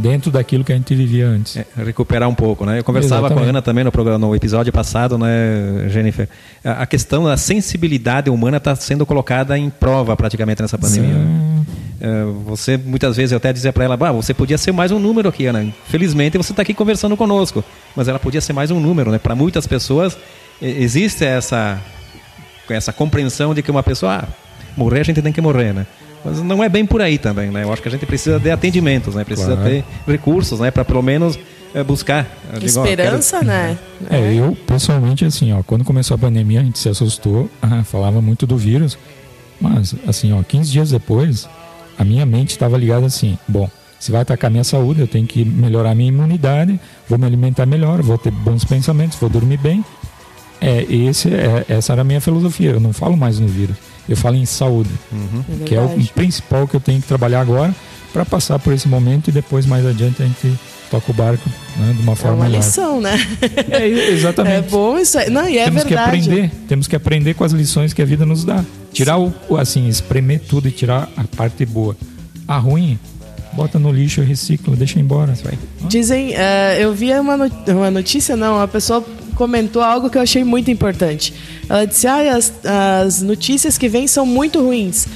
dentro 0.00 0.30
daquilo 0.30 0.64
que 0.64 0.72
a 0.72 0.76
gente 0.76 0.94
vivia 0.94 1.26
antes. 1.26 1.56
É, 1.56 1.66
recuperar 1.76 2.28
um 2.28 2.34
pouco, 2.34 2.64
né? 2.64 2.78
Eu 2.78 2.84
conversava 2.84 3.20
com 3.20 3.26
a 3.26 3.28
Exatamente. 3.28 3.50
Ana 3.50 3.62
também 3.62 3.84
no 3.84 3.92
programa, 3.92 4.18
no 4.18 4.34
episódio 4.34 4.72
passado, 4.72 5.18
né, 5.18 5.88
Jennifer? 5.88 6.28
A 6.64 6.80
a 6.82 6.86
questão 6.86 7.24
da 7.24 7.36
sensibilidade 7.36 8.30
humana 8.30 8.56
está 8.56 8.74
sendo 8.74 9.04
colocada 9.04 9.56
em 9.56 9.68
prova 9.68 10.16
praticamente 10.16 10.62
nessa 10.62 10.78
pandemia. 10.78 11.14
né? 11.14 11.64
É, 12.00 12.24
você 12.46 12.78
muitas 12.78 13.16
vezes 13.16 13.32
eu 13.32 13.36
até 13.36 13.52
dizia 13.52 13.72
para 13.72 13.84
ela, 13.84 13.96
bah, 13.96 14.10
você 14.10 14.32
podia 14.32 14.56
ser 14.56 14.72
mais 14.72 14.90
um 14.90 14.98
número 14.98 15.28
aqui, 15.28 15.44
Ana. 15.44 15.66
Felizmente 15.86 16.38
você 16.38 16.52
está 16.52 16.62
aqui 16.62 16.72
conversando 16.72 17.16
conosco, 17.16 17.62
mas 17.94 18.08
ela 18.08 18.18
podia 18.18 18.40
ser 18.40 18.54
mais 18.54 18.70
um 18.70 18.80
número, 18.80 19.10
né? 19.10 19.18
Para 19.18 19.34
muitas 19.34 19.66
pessoas 19.66 20.16
existe 20.60 21.24
essa 21.24 21.78
essa 22.70 22.92
compreensão 22.92 23.52
de 23.52 23.62
que 23.62 23.70
uma 23.70 23.82
pessoa 23.82 24.24
ah, 24.24 24.28
morrer 24.76 25.00
a 25.00 25.04
gente 25.04 25.20
tem 25.20 25.32
que 25.32 25.40
morrer, 25.40 25.74
né? 25.74 25.86
Mas 26.24 26.40
não 26.42 26.62
é 26.62 26.68
bem 26.68 26.84
por 26.84 27.00
aí 27.00 27.16
também, 27.18 27.50
né? 27.50 27.62
Eu 27.64 27.72
acho 27.72 27.80
que 27.80 27.88
a 27.88 27.90
gente 27.90 28.04
precisa 28.06 28.38
de 28.38 28.50
atendimentos, 28.50 29.14
né? 29.14 29.24
Precisa 29.24 29.54
Claro. 29.56 29.70
ter 29.70 29.84
recursos, 30.06 30.60
né? 30.60 30.70
Para 30.70 30.84
pelo 30.84 31.02
menos 31.02 31.38
é, 31.74 31.82
buscar 31.82 32.24
digo, 32.58 32.80
ó, 32.80 32.82
quero- 32.84 33.00
Esperança, 33.02 33.42
né? 33.42 33.78
É, 34.10 34.34
eu 34.34 34.56
pessoalmente, 34.66 35.24
assim, 35.24 35.52
ó, 35.52 35.62
quando 35.62 35.84
começou 35.84 36.14
a 36.16 36.18
pandemia, 36.18 36.60
a 36.60 36.64
gente 36.64 36.78
se 36.78 36.88
assustou, 36.88 37.48
ah, 37.62 37.82
falava 37.84 38.20
muito 38.20 38.46
do 38.46 38.56
vírus, 38.56 38.98
mas, 39.60 39.94
assim, 40.06 40.32
ó, 40.32 40.42
15 40.42 40.70
dias 40.70 40.90
depois, 40.90 41.48
a 41.98 42.04
minha 42.04 42.26
mente 42.26 42.50
estava 42.50 42.76
ligada 42.76 43.06
assim: 43.06 43.38
bom, 43.48 43.70
se 43.98 44.10
vai 44.10 44.20
atacar 44.22 44.50
minha 44.50 44.64
saúde, 44.64 45.00
eu 45.00 45.06
tenho 45.06 45.26
que 45.26 45.44
melhorar 45.44 45.94
minha 45.94 46.08
imunidade, 46.08 46.78
vou 47.08 47.18
me 47.18 47.24
alimentar 47.26 47.64
melhor, 47.66 48.02
vou 48.02 48.18
ter 48.18 48.30
bons 48.30 48.64
pensamentos, 48.64 49.16
vou 49.18 49.30
dormir 49.30 49.58
bem. 49.58 49.84
É, 50.60 50.82
esse, 50.92 51.28
é, 51.32 51.64
essa 51.68 51.92
era 51.92 52.02
a 52.02 52.04
minha 52.04 52.20
filosofia. 52.20 52.70
Eu 52.72 52.80
não 52.80 52.92
falo 52.92 53.16
mais 53.16 53.38
no 53.38 53.46
vírus, 53.46 53.76
eu 54.08 54.16
falo 54.16 54.36
em 54.36 54.44
saúde, 54.46 54.90
É 55.62 55.64
que 55.64 55.74
é 55.74 55.80
o 55.80 55.88
principal 56.14 56.66
que 56.66 56.74
eu 56.74 56.80
tenho 56.80 57.00
que 57.00 57.06
trabalhar 57.08 57.40
agora 57.40 57.74
para 58.12 58.24
passar 58.24 58.58
por 58.58 58.72
esse 58.72 58.88
momento 58.88 59.28
e 59.28 59.32
depois, 59.32 59.64
mais 59.66 59.86
adiante, 59.86 60.22
a 60.22 60.26
gente 60.26 60.58
toca 60.90 61.12
o 61.12 61.14
barco 61.14 61.48
né, 61.76 61.94
de 61.96 62.02
uma 62.02 62.12
É 62.12 62.16
forma 62.16 62.36
uma 62.38 62.44
melhor. 62.46 62.58
lição, 62.58 63.00
né? 63.00 63.16
É, 63.70 63.86
exatamente. 63.86 64.56
É 64.56 64.62
bom 64.62 64.98
isso 64.98 65.16
aí. 65.16 65.30
Não, 65.30 65.48
e 65.48 65.58
é 65.58 65.64
temos 65.66 65.84
verdade. 65.84 66.10
que 66.10 66.16
aprender, 66.28 66.50
temos 66.66 66.88
que 66.88 66.96
aprender 66.96 67.34
com 67.34 67.44
as 67.44 67.52
lições 67.52 67.92
que 67.92 68.02
a 68.02 68.04
vida 68.04 68.26
nos 68.26 68.44
dá. 68.44 68.64
Tirar 68.92 69.16
o, 69.18 69.32
assim, 69.56 69.86
espremer 69.88 70.40
tudo 70.40 70.66
e 70.66 70.72
tirar 70.72 71.08
a 71.16 71.22
parte 71.36 71.64
boa. 71.64 71.96
A 72.48 72.58
ruim, 72.58 72.98
bota 73.52 73.78
no 73.78 73.92
lixo, 73.92 74.20
recicla, 74.22 74.74
deixa 74.74 74.98
embora. 74.98 75.32
Dizem, 75.82 76.34
eh, 76.34 76.78
eu 76.80 76.92
vi 76.92 77.12
uma, 77.12 77.36
uma 77.68 77.90
notícia, 77.92 78.34
não, 78.36 78.56
uma 78.56 78.66
pessoa 78.66 79.04
comentou 79.40 79.80
algo 79.80 80.10
que 80.10 80.18
eu 80.18 80.22
achei 80.22 80.44
muito 80.44 80.70
importante. 80.70 81.32
Ela 81.66 81.86
disse, 81.86 82.06
ah, 82.06 82.36
as, 82.36 82.52
as 82.62 83.22
notícias 83.22 83.78
que 83.78 83.88
vêm 83.88 84.06
são 84.06 84.26
muito 84.26 84.60
ruins. 84.60 85.06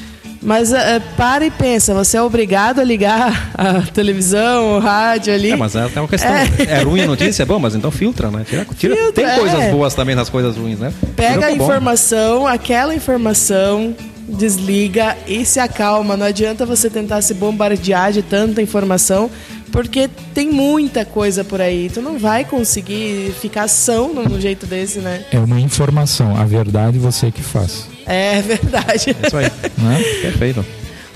Mas 0.41 0.73
eh, 0.73 1.01
para 1.15 1.45
e 1.45 1.51
pensa, 1.51 1.93
você 1.93 2.17
é 2.17 2.23
obrigado 2.23 2.79
a 2.79 2.85
ligar 2.85 3.53
a 3.55 3.83
televisão, 3.83 4.77
o 4.77 4.79
rádio 4.79 5.33
ali. 5.33 5.51
É, 5.51 5.57
mas 5.57 5.77
é 5.77 5.83
até 5.83 6.01
uma 6.01 6.09
questão. 6.09 6.31
É. 6.31 6.83
ruim 6.83 7.03
a 7.03 7.07
notícia, 7.07 7.43
é 7.43 7.47
bom, 7.47 7.59
mas 7.59 7.75
então 7.75 7.91
filtra, 7.91 8.31
né? 8.31 8.45
Tira, 8.49 8.67
tira, 8.79 8.97
Filtra, 8.97 9.13
tem 9.13 9.39
coisas 9.39 9.61
é. 9.61 9.71
boas 9.71 9.95
também 9.95 10.15
nas 10.15 10.31
coisas 10.31 10.57
ruins, 10.57 10.79
né? 10.79 10.93
Pega 11.15 11.47
a 11.47 11.51
é 11.51 11.57
bom. 11.57 11.65
informação, 11.65 12.47
aquela 12.47 12.95
informação, 12.95 13.95
desliga 14.27 15.17
e 15.27 15.45
se 15.45 15.61
acalma. 15.61 16.17
Não 16.17 16.27
adianta 16.27 16.65
você 16.65 16.89
tentar 16.89 17.21
se 17.21 17.35
bombardear 17.35 18.11
de 18.13 18.23
tanta 18.23 18.63
informação, 18.63 19.31
porque 19.75 20.09
tem 20.33 20.53
muita 20.53 21.05
coisa 21.05 21.43
por 21.43 21.61
aí. 21.61 21.91
Tu 21.93 22.01
não 22.01 22.17
vai 22.17 22.45
conseguir 22.45 23.35
ficar 23.41 23.67
são 23.67 24.15
num 24.15 24.41
jeito 24.41 24.67
desse, 24.67 25.01
né? 25.01 25.25
É 25.33 25.39
uma 25.41 25.59
informação, 25.59 26.37
a 26.37 26.45
verdade 26.45 26.97
você 26.97 27.33
que 27.33 27.43
faz. 27.43 27.89
É 28.07 28.41
verdade. 28.41 29.17
Isso 29.27 29.37
aí. 29.37 29.51
Né? 29.77 30.01
Perfeito. 30.23 30.65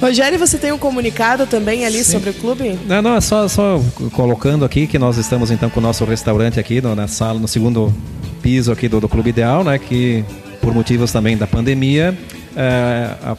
Rogério, 0.01 0.37
você 0.41 0.59
tem 0.59 0.73
um 0.73 0.79
comunicado 0.79 1.47
também 1.47 1.87
ali 1.87 2.03
sobre 2.03 2.31
o 2.31 2.35
clube? 2.35 2.77
Não, 2.87 3.01
não, 3.01 3.15
é 3.15 3.21
só, 3.21 3.47
só 3.47 3.81
colocando 4.13 4.65
aqui 4.65 4.89
que 4.89 4.99
nós 4.99 5.17
estamos 5.19 5.53
então 5.53 5.71
com 5.71 5.79
o 5.79 5.83
nosso 5.83 6.05
restaurante 6.05 6.59
aqui 6.59 6.81
no- 6.81 6.97
na 6.97 7.07
sala, 7.07 7.39
no 7.39 7.47
segundo 7.47 7.95
piso 8.43 8.73
aqui 8.73 8.89
do, 8.89 9.01
do 9.01 9.09
Clube 9.09 9.31
Ideal, 9.31 9.63
né? 9.63 9.79
Que 9.79 10.25
por 10.61 10.75
motivos 10.75 11.13
também 11.13 11.37
da 11.37 11.47
pandemia, 11.47 12.19
é, 12.57 13.11
a, 13.23 13.37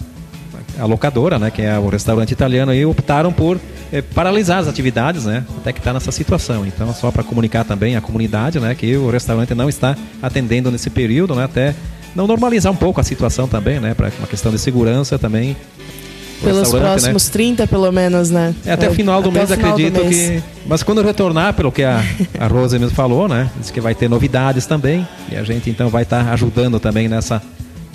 a 0.80 0.86
locadora, 0.86 1.38
né? 1.38 1.52
Que 1.52 1.62
é 1.62 1.78
o 1.78 1.88
restaurante 1.90 2.32
italiano, 2.32 2.72
aí 2.72 2.86
optaram 2.86 3.32
por 3.32 3.60
é, 3.92 4.02
paralisar 4.02 4.60
as 4.60 4.68
atividades, 4.68 5.26
né? 5.26 5.44
Até 5.58 5.74
que 5.74 5.80
está 5.80 5.94
nessa 5.94 6.12
situação. 6.12 6.66
Então, 6.66 6.94
só 6.94 7.12
para 7.12 7.24
comunicar 7.24 7.64
também 7.64 7.96
à 7.96 8.02
comunidade, 8.02 8.60
né? 8.60 8.74
Que 8.76 8.96
o 8.96 9.10
restaurante 9.10 9.54
não 9.54 9.70
está 9.70 9.96
atendendo 10.22 10.72
nesse 10.72 10.90
período, 10.90 11.36
né? 11.36 11.44
Até 11.44 11.76
não 12.16 12.26
normalizar 12.26 12.72
um 12.72 12.76
pouco 12.76 13.00
a 13.00 13.04
situação 13.04 13.48
também, 13.48 13.80
né? 13.80 13.94
Para 13.94 14.12
uma 14.20 14.28
questão 14.28 14.52
de 14.52 14.60
segurança 14.60 15.20
também. 15.20 15.56
Pelos 16.42 16.72
né? 16.72 16.80
próximos 16.80 17.28
30, 17.28 17.68
pelo 17.68 17.92
menos, 17.92 18.30
né? 18.30 18.56
É, 18.66 18.72
até 18.72 18.90
o 18.90 18.94
final 18.94 19.22
do 19.22 19.30
mês, 19.30 19.52
final 19.52 19.72
do 19.72 19.76
acredito 19.76 20.04
mês. 20.04 20.16
que. 20.16 20.44
Mas 20.66 20.84
quando 20.84 21.02
retornar, 21.02 21.54
pelo 21.54 21.72
que 21.72 21.84
a, 21.84 22.02
a 22.40 22.48
Rose 22.48 22.80
mesmo 22.80 22.96
falou, 22.96 23.28
né? 23.28 23.50
Diz 23.60 23.72
que 23.72 23.82
vai 23.82 23.94
ter 23.94 24.10
novidades 24.10 24.66
também. 24.66 25.06
E 25.30 25.36
a 25.36 25.44
gente 25.44 25.70
então 25.70 25.90
vai 25.90 26.04
estar 26.04 26.32
ajudando 26.32 26.80
também 26.80 27.10
nessa 27.10 27.42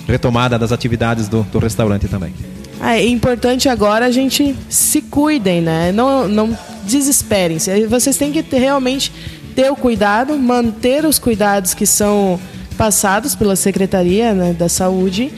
retomada 0.06 0.58
das 0.58 0.72
atividades 0.72 1.28
do, 1.28 1.42
do 1.50 1.58
restaurante 1.58 2.06
também. 2.06 2.34
Ah, 2.80 2.96
é 2.98 3.06
importante 3.06 3.68
agora 3.68 4.06
a 4.06 4.10
gente 4.10 4.54
se 4.68 5.00
cuidem, 5.02 5.60
né? 5.62 5.92
Não, 5.92 6.28
não 6.28 6.58
desesperem. 6.84 7.58
Se- 7.58 7.86
Vocês 7.86 8.16
têm 8.16 8.30
que 8.32 8.42
ter, 8.42 8.58
realmente 8.58 9.10
ter 9.54 9.70
o 9.70 9.76
cuidado, 9.76 10.36
manter 10.36 11.04
os 11.04 11.18
cuidados 11.18 11.72
que 11.74 11.86
são 11.86 12.38
passados 12.76 13.34
pela 13.34 13.54
Secretaria 13.56 14.34
né, 14.34 14.52
da 14.52 14.68
Saúde 14.68 15.32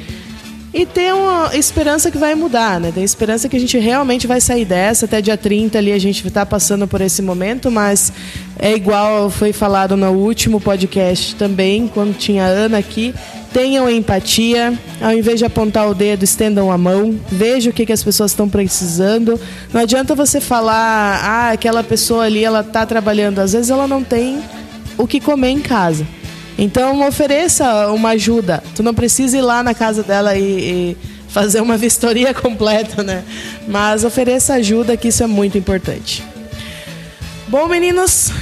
e 0.72 0.84
ter 0.84 1.14
uma 1.14 1.56
esperança 1.56 2.10
que 2.10 2.18
vai 2.18 2.34
mudar, 2.34 2.80
né? 2.80 2.92
Ter 2.92 3.02
esperança 3.02 3.48
que 3.48 3.56
a 3.56 3.60
gente 3.60 3.78
realmente 3.78 4.26
vai 4.26 4.40
sair 4.40 4.64
dessa. 4.64 5.06
Até 5.06 5.20
dia 5.22 5.36
30 5.36 5.78
ali 5.78 5.92
a 5.92 5.98
gente 5.98 6.26
está 6.26 6.44
passando 6.44 6.86
por 6.86 7.00
esse 7.00 7.22
momento, 7.22 7.70
mas 7.70 8.12
é 8.58 8.74
igual 8.74 9.30
foi 9.30 9.52
falado 9.52 9.96
no 9.96 10.10
último 10.10 10.60
podcast 10.60 11.34
também, 11.36 11.88
quando 11.88 12.16
tinha 12.16 12.44
a 12.44 12.48
Ana 12.48 12.78
aqui. 12.78 13.14
Tenham 13.52 13.88
empatia, 13.88 14.78
ao 15.00 15.12
invés 15.12 15.38
de 15.38 15.46
apontar 15.46 15.88
o 15.88 15.94
dedo, 15.94 16.24
estendam 16.24 16.70
a 16.70 16.76
mão, 16.76 17.18
vejam 17.30 17.70
o 17.70 17.74
que, 17.74 17.86
que 17.86 17.92
as 17.92 18.04
pessoas 18.04 18.32
estão 18.32 18.46
precisando. 18.46 19.40
Não 19.72 19.80
adianta 19.80 20.14
você 20.14 20.42
falar, 20.42 21.20
ah, 21.24 21.50
aquela 21.52 21.82
pessoa 21.82 22.24
ali, 22.24 22.44
ela 22.44 22.60
está 22.60 22.84
trabalhando, 22.84 23.38
às 23.38 23.54
vezes 23.54 23.70
ela 23.70 23.88
não 23.88 24.04
tem 24.04 24.42
o 24.98 25.06
que 25.06 25.20
comer 25.20 25.50
em 25.50 25.60
casa. 25.60 26.06
Então 26.58 27.06
ofereça 27.06 27.88
uma 27.88 28.10
ajuda. 28.10 28.62
Tu 28.74 28.82
não 28.82 28.94
precisa 28.94 29.36
ir 29.36 29.42
lá 29.42 29.62
na 29.62 29.74
casa 29.74 30.02
dela 30.02 30.36
e, 30.36 30.42
e 30.42 30.96
fazer 31.28 31.60
uma 31.60 31.76
vistoria 31.78 32.32
completa, 32.32 33.02
né? 33.02 33.24
Mas 33.68 34.04
ofereça 34.04 34.54
ajuda, 34.54 34.96
que 34.96 35.08
isso 35.08 35.22
é 35.22 35.26
muito 35.26 35.58
importante. 35.58 36.24
Bom, 37.48 37.68
meninos, 37.68 38.32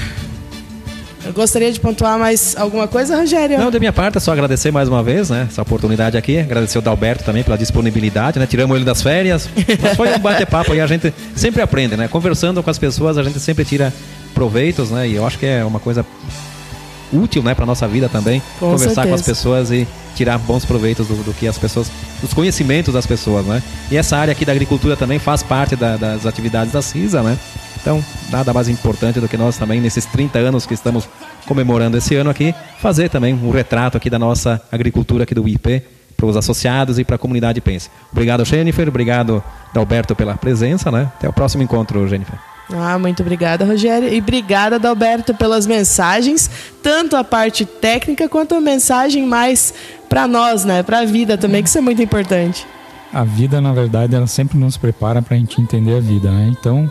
Eu 1.27 1.33
gostaria 1.33 1.72
de 1.72 1.81
pontuar 1.81 2.18
mais 2.18 2.55
alguma 2.57 2.87
coisa, 2.87 3.16
Rogério? 3.16 3.59
Não, 3.59 3.70
da 3.70 3.79
minha 3.79 3.92
parte, 3.92 4.18
é 4.18 4.20
só 4.20 4.31
agradecer 4.33 4.70
mais 4.70 4.88
uma 4.88 5.03
vez, 5.03 5.31
né? 5.31 5.46
Essa 5.50 5.62
oportunidade 5.62 6.18
aqui. 6.18 6.38
Agradecer 6.38 6.79
o 6.79 6.83
Dalberto 6.83 7.24
também 7.24 7.42
pela 7.42 7.57
disponibilidade, 7.57 8.38
né? 8.38 8.46
Tiramos 8.46 8.77
ele 8.77 8.85
das 8.85 9.00
férias. 9.00 9.48
Mas 9.81 9.96
foi 9.96 10.14
um 10.14 10.18
bate-papo 10.18 10.74
e 10.74 10.81
a 10.81 10.87
gente 10.87 11.12
sempre 11.35 11.62
aprende, 11.62 11.96
né? 11.96 12.09
Conversando 12.09 12.62
com 12.62 12.70
as 12.70 12.79
pessoas, 12.79 13.16
a 13.16 13.22
gente 13.22 13.40
sempre 13.40 13.64
tira 13.64 13.92
proveitos, 14.35 14.90
né? 14.90 15.09
E 15.09 15.14
eu 15.14 15.27
acho 15.27 15.38
que 15.38 15.46
é 15.46 15.64
uma 15.64 15.81
coisa 15.81 16.05
útil, 17.14 17.42
né, 17.42 17.55
para 17.55 17.64
nossa 17.64 17.87
vida 17.88 18.09
também, 18.09 18.40
Com 18.59 18.70
conversar 18.72 18.87
certeza. 18.94 19.09
com 19.09 19.14
as 19.14 19.22
pessoas 19.22 19.70
e 19.70 19.87
tirar 20.14 20.38
bons 20.38 20.64
proveitos 20.64 21.07
do, 21.07 21.14
do 21.24 21.33
que 21.33 21.46
as 21.48 21.57
pessoas, 21.59 21.90
dos 22.20 22.33
conhecimentos 22.35 22.92
das 22.94 23.07
pessoas, 23.07 23.44
né? 23.46 23.62
E 23.90 23.96
essa 23.96 24.16
área 24.16 24.33
aqui 24.33 24.44
da 24.44 24.53
agricultura 24.53 24.96
também 24.96 25.18
faz 25.18 25.42
parte 25.42 25.74
da- 25.77 25.96
das 25.96 26.27
atividades 26.27 26.72
da 26.72 26.81
CISA, 26.83 27.22
né? 27.22 27.37
Então, 27.81 28.03
nada 28.31 28.53
mais 28.53 28.68
importante 28.68 29.20
do 29.20 29.29
que 29.29 29.37
nós 29.37 29.57
também, 29.59 29.81
nesses 29.81 30.07
30 30.07 30.38
anos 30.38 30.64
que 30.66 30.72
estamos 30.74 31.07
comemorando 31.46 31.98
esse 31.98 32.14
ano 32.14 32.31
aqui, 32.31 32.55
fazer 32.81 33.09
também 33.11 33.35
um 33.35 33.50
retrato 33.50 33.96
aqui 33.96 34.09
da 34.09 34.18
nossa 34.18 34.61
agricultura 34.72 35.24
aqui 35.24 35.35
do 35.35 35.46
IP 35.46 35.83
para 36.16 36.27
os 36.27 36.37
associados 36.37 36.98
e 36.98 37.05
para 37.05 37.16
a 37.16 37.18
comunidade 37.18 37.61
Pense. 37.61 37.90
Obrigado, 38.12 38.44
Jennifer. 38.44 38.88
Obrigado, 38.88 39.42
Alberto, 39.74 40.14
pela 40.14 40.35
presença, 40.37 40.90
né? 40.90 41.11
Até 41.18 41.29
o 41.29 41.33
próximo 41.33 41.62
encontro, 41.62 42.07
Jennifer. 42.09 42.38
Ah, 42.72 42.98
muito 42.98 43.22
obrigada, 43.22 43.64
Rogério. 43.64 44.12
E 44.12 44.18
obrigada, 44.18 44.77
Adalberto, 44.77 45.35
pelas 45.35 45.66
mensagens, 45.66 46.50
tanto 46.83 47.16
a 47.16 47.22
parte 47.22 47.64
técnica 47.64 48.29
quanto 48.29 48.55
a 48.55 48.61
mensagem 48.61 49.27
mais 49.27 49.74
para 50.09 50.27
nós, 50.27 50.64
né? 50.64 50.83
Para 50.83 51.00
a 51.00 51.05
vida 51.05 51.37
também, 51.37 51.62
que 51.62 51.68
isso 51.68 51.79
é 51.79 51.83
muito 51.83 52.03
importante. 52.03 52.66
A 53.12 53.22
vida, 53.22 53.61
na 53.61 53.72
verdade, 53.72 54.14
ela 54.14 54.27
sempre 54.27 54.59
nos 54.59 54.77
prepara 54.77 55.22
para 55.22 55.37
a 55.37 55.38
gente 55.38 55.61
entender 55.61 55.96
a 55.96 56.00
vida, 56.00 56.31
né? 56.31 56.53
Então, 56.59 56.90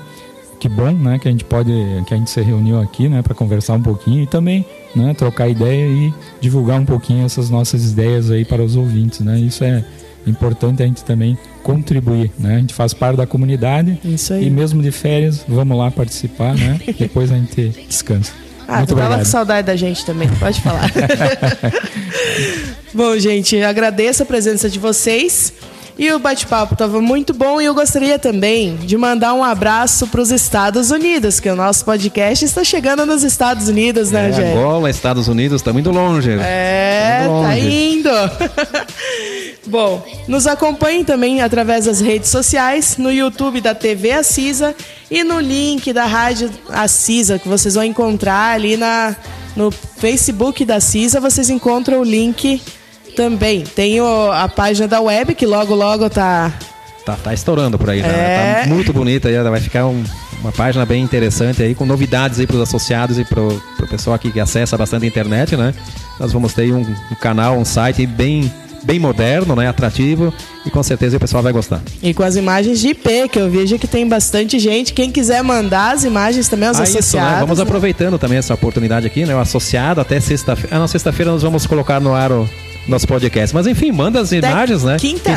que 0.59 0.69
bom, 0.69 0.91
né, 0.91 1.19
que 1.19 1.27
a 1.27 1.31
gente 1.31 1.43
pode, 1.43 1.71
que 2.07 2.13
a 2.13 2.17
gente 2.17 2.29
se 2.29 2.39
reuniu 2.39 2.79
aqui, 2.79 3.09
né, 3.09 3.21
para 3.21 3.35
conversar 3.35 3.73
um 3.73 3.81
pouquinho 3.81 4.23
e 4.23 4.27
também, 4.27 4.65
né, 4.95 5.13
trocar 5.13 5.49
ideia 5.49 5.85
e 5.85 6.13
divulgar 6.39 6.79
um 6.79 6.85
pouquinho 6.85 7.25
essas 7.25 7.49
nossas 7.49 7.91
ideias 7.91 8.31
aí 8.31 8.45
para 8.45 8.63
os 8.63 8.77
ouvintes, 8.77 9.19
né? 9.19 9.37
Isso 9.37 9.61
é 9.65 9.83
importante 10.25 10.83
a 10.83 10.85
gente 10.85 11.03
também 11.03 11.37
contribuir, 11.63 12.31
né? 12.39 12.55
A 12.55 12.59
gente 12.59 12.73
faz 12.73 12.93
parte 12.93 13.17
da 13.17 13.25
comunidade 13.27 13.99
Isso 14.03 14.33
aí. 14.33 14.47
e 14.47 14.49
mesmo 14.49 14.81
de 14.81 14.91
férias, 14.91 15.41
vamos 15.47 15.77
lá 15.77 15.89
participar, 15.91 16.55
né? 16.55 16.79
Depois 16.99 17.31
a 17.31 17.35
gente 17.35 17.69
descansa. 17.87 18.31
Ah, 18.67 18.77
Muito 18.77 18.89
tu 18.89 18.95
tava 18.97 19.17
com 19.17 19.25
saudade 19.25 19.67
da 19.67 19.75
gente 19.75 20.05
também, 20.05 20.29
pode 20.39 20.61
falar. 20.61 20.89
bom, 22.93 23.17
gente, 23.17 23.55
eu 23.55 23.67
agradeço 23.67 24.23
a 24.23 24.25
presença 24.25 24.69
de 24.69 24.79
vocês. 24.79 25.53
E 25.95 26.11
o 26.11 26.17
bate-papo 26.17 26.73
estava 26.73 26.99
muito 26.99 27.35
bom 27.35 27.61
e 27.61 27.65
eu 27.65 27.75
gostaria 27.75 28.17
também 28.17 28.75
de 28.77 28.97
mandar 28.97 29.35
um 29.35 29.43
abraço 29.43 30.07
para 30.07 30.21
os 30.21 30.31
Estados 30.31 30.89
Unidos, 30.89 31.39
que 31.39 31.47
o 31.47 31.55
nosso 31.55 31.85
podcast 31.85 32.43
está 32.43 32.63
chegando 32.63 33.05
nos 33.05 33.23
Estados 33.23 33.67
Unidos, 33.67 34.09
né, 34.09 34.25
É, 34.25 34.29
Rogério? 34.31 34.59
Angola, 34.59 34.89
Estados 34.89 35.27
Unidos, 35.27 35.61
está 35.61 35.71
muito 35.71 35.91
longe. 35.91 36.31
É, 36.31 37.27
Muito 37.27 37.43
tá 37.43 37.49
longe. 37.49 37.69
indo. 37.69 38.09
Bom, 39.65 40.05
nos 40.27 40.45
acompanhem 40.45 41.05
também 41.05 41.41
através 41.41 41.85
das 41.85 42.01
redes 42.01 42.29
sociais, 42.29 42.97
no 42.97 43.11
YouTube 43.11 43.61
da 43.61 43.73
TV 43.73 44.11
Assisa 44.11 44.75
e 45.09 45.23
no 45.23 45.39
link 45.39 45.93
da 45.93 46.05
Rádio 46.05 46.51
Assisa, 46.69 47.39
que 47.39 47.47
vocês 47.47 47.75
vão 47.75 47.83
encontrar 47.83 48.55
ali 48.55 48.75
na, 48.75 49.15
no 49.55 49.71
Facebook 49.71 50.65
da 50.65 50.75
Assisa, 50.75 51.19
vocês 51.21 51.49
encontram 51.49 52.01
o 52.01 52.03
link 52.03 52.61
também. 53.15 53.63
Tem 53.63 54.01
o- 54.01 54.31
a 54.31 54.49
página 54.49 54.87
da 54.87 54.99
web, 54.99 55.33
que 55.33 55.45
logo, 55.45 55.73
logo 55.73 56.09
tá 56.09 56.51
Tá, 57.05 57.17
tá 57.21 57.33
estourando 57.33 57.77
por 57.77 57.89
aí, 57.89 58.01
né? 58.01 58.07
É. 58.07 58.61
Tá 58.63 58.67
muito 58.69 58.93
bonita 58.93 59.29
vai 59.49 59.59
ficar 59.59 59.85
um- 59.87 60.03
uma 60.41 60.53
página 60.53 60.85
bem 60.85 61.03
interessante 61.03 61.61
aí, 61.61 61.75
com 61.75 61.85
novidades 61.85 62.39
aí 62.39 62.47
para 62.47 62.55
os 62.55 62.61
associados 62.61 63.17
e 63.19 63.25
para 63.25 63.41
o 63.41 63.61
pessoal 63.89 64.15
aqui 64.15 64.31
que 64.31 64.39
acessa 64.39 64.77
bastante 64.77 65.03
a 65.05 65.07
internet, 65.07 65.55
né? 65.57 65.73
Nós 66.19 66.31
vamos 66.33 66.53
ter 66.53 66.71
um, 66.73 66.79
um 66.79 67.15
canal, 67.19 67.57
um 67.57 67.65
site 67.65 68.05
bem, 68.05 68.51
bem 68.83 68.99
moderno, 68.99 69.55
né? 69.55 69.67
Atrativo 69.67 70.33
e 70.65 70.69
com 70.69 70.81
certeza 70.83 71.17
o 71.17 71.19
pessoal 71.19 71.41
vai 71.43 71.51
gostar. 71.53 71.81
E 72.01 72.13
com 72.13 72.23
as 72.23 72.35
imagens 72.35 72.79
de 72.79 72.89
IP, 72.89 73.29
que 73.29 73.39
eu 73.39 73.49
vejo 73.49 73.77
que 73.79 73.87
tem 73.87 74.07
bastante 74.07 74.59
gente. 74.59 74.93
Quem 74.93 75.11
quiser 75.11 75.43
mandar 75.43 75.93
as 75.95 76.03
imagens 76.03 76.47
também 76.47 76.67
aos 76.67 76.79
Ah, 76.79 76.83
isso, 76.83 76.97
associados. 76.99 77.31
né? 77.33 77.39
Vamos 77.41 77.57
né? 77.57 77.63
aproveitando 77.63 78.17
também 78.19 78.37
essa 78.37 78.53
oportunidade 78.53 79.05
aqui, 79.07 79.25
né? 79.25 79.35
O 79.35 79.39
associado 79.39 79.99
até 80.01 80.19
sexta-feira. 80.19 80.75
Ah, 80.75 80.79
não, 80.79 80.87
sexta-feira 80.87 81.31
nós 81.31 81.41
vamos 81.41 81.65
colocar 81.65 81.99
no 81.99 82.13
ar 82.13 82.31
o 82.31 82.47
nosso 82.87 83.07
podcast. 83.07 83.55
Mas 83.55 83.65
enfim, 83.67 83.91
manda 83.91 84.19
as 84.19 84.31
imagens, 84.33 84.83
né? 84.83 84.97
Quinta. 84.99 85.33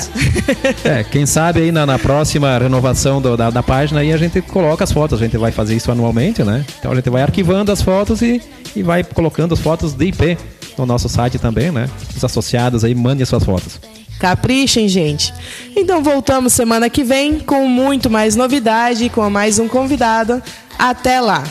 Quem, 0.83 0.91
é, 0.93 1.05
quem 1.05 1.27
sabe 1.27 1.61
aí 1.61 1.71
na, 1.73 1.87
na 1.87 1.99
próxima 1.99 2.59
renovação 2.59 3.21
do- 3.23 3.37
da, 3.37 3.51
da 3.51 3.63
página 3.63 4.01
aí 4.01 4.13
a 4.13 4.17
gente 4.17 4.41
coloca 4.43 4.83
as 4.83 4.91
fotos. 4.93 5.21
A 5.21 5.25
gente 5.25 5.37
vai 5.37 5.53
fazer 5.53 5.77
isso 5.77 5.91
anualmente, 5.93 6.43
né? 6.43 6.65
Então 6.79 6.91
a 6.91 6.95
gente 6.95 7.09
vai 7.11 7.23
arquivando 7.23 7.71
as 7.71 7.81
fotos 7.83 8.21
e, 8.23 8.41
e 8.75 8.83
vai 8.83 9.05
colocando 9.05 9.55
as 9.55 9.61
fotos 9.61 9.93
de 9.93 10.07
IP 10.07 10.37
no 10.77 10.87
nosso 10.87 11.09
site 11.09 11.39
também, 11.39 11.71
né? 11.71 11.89
Os 12.17 12.25
associados 12.25 12.85
aí 12.85 12.95
mandem 12.95 13.23
as 13.23 13.29
suas 13.29 13.45
fotos. 13.45 13.81
Caprichem, 14.19 14.89
gente. 14.89 15.33
Então 15.77 16.03
voltamos 16.03 16.53
semana 16.53 16.89
que 16.89 17.05
vem 17.05 17.39
com 17.39 17.69
muito 17.69 18.09
mais 18.09 18.35
novidade, 18.35 19.09
com 19.09 19.29
mais 19.29 19.59
um 19.59 19.69
convidado. 19.69 20.43
Até 20.79 21.21
lá. 21.21 21.45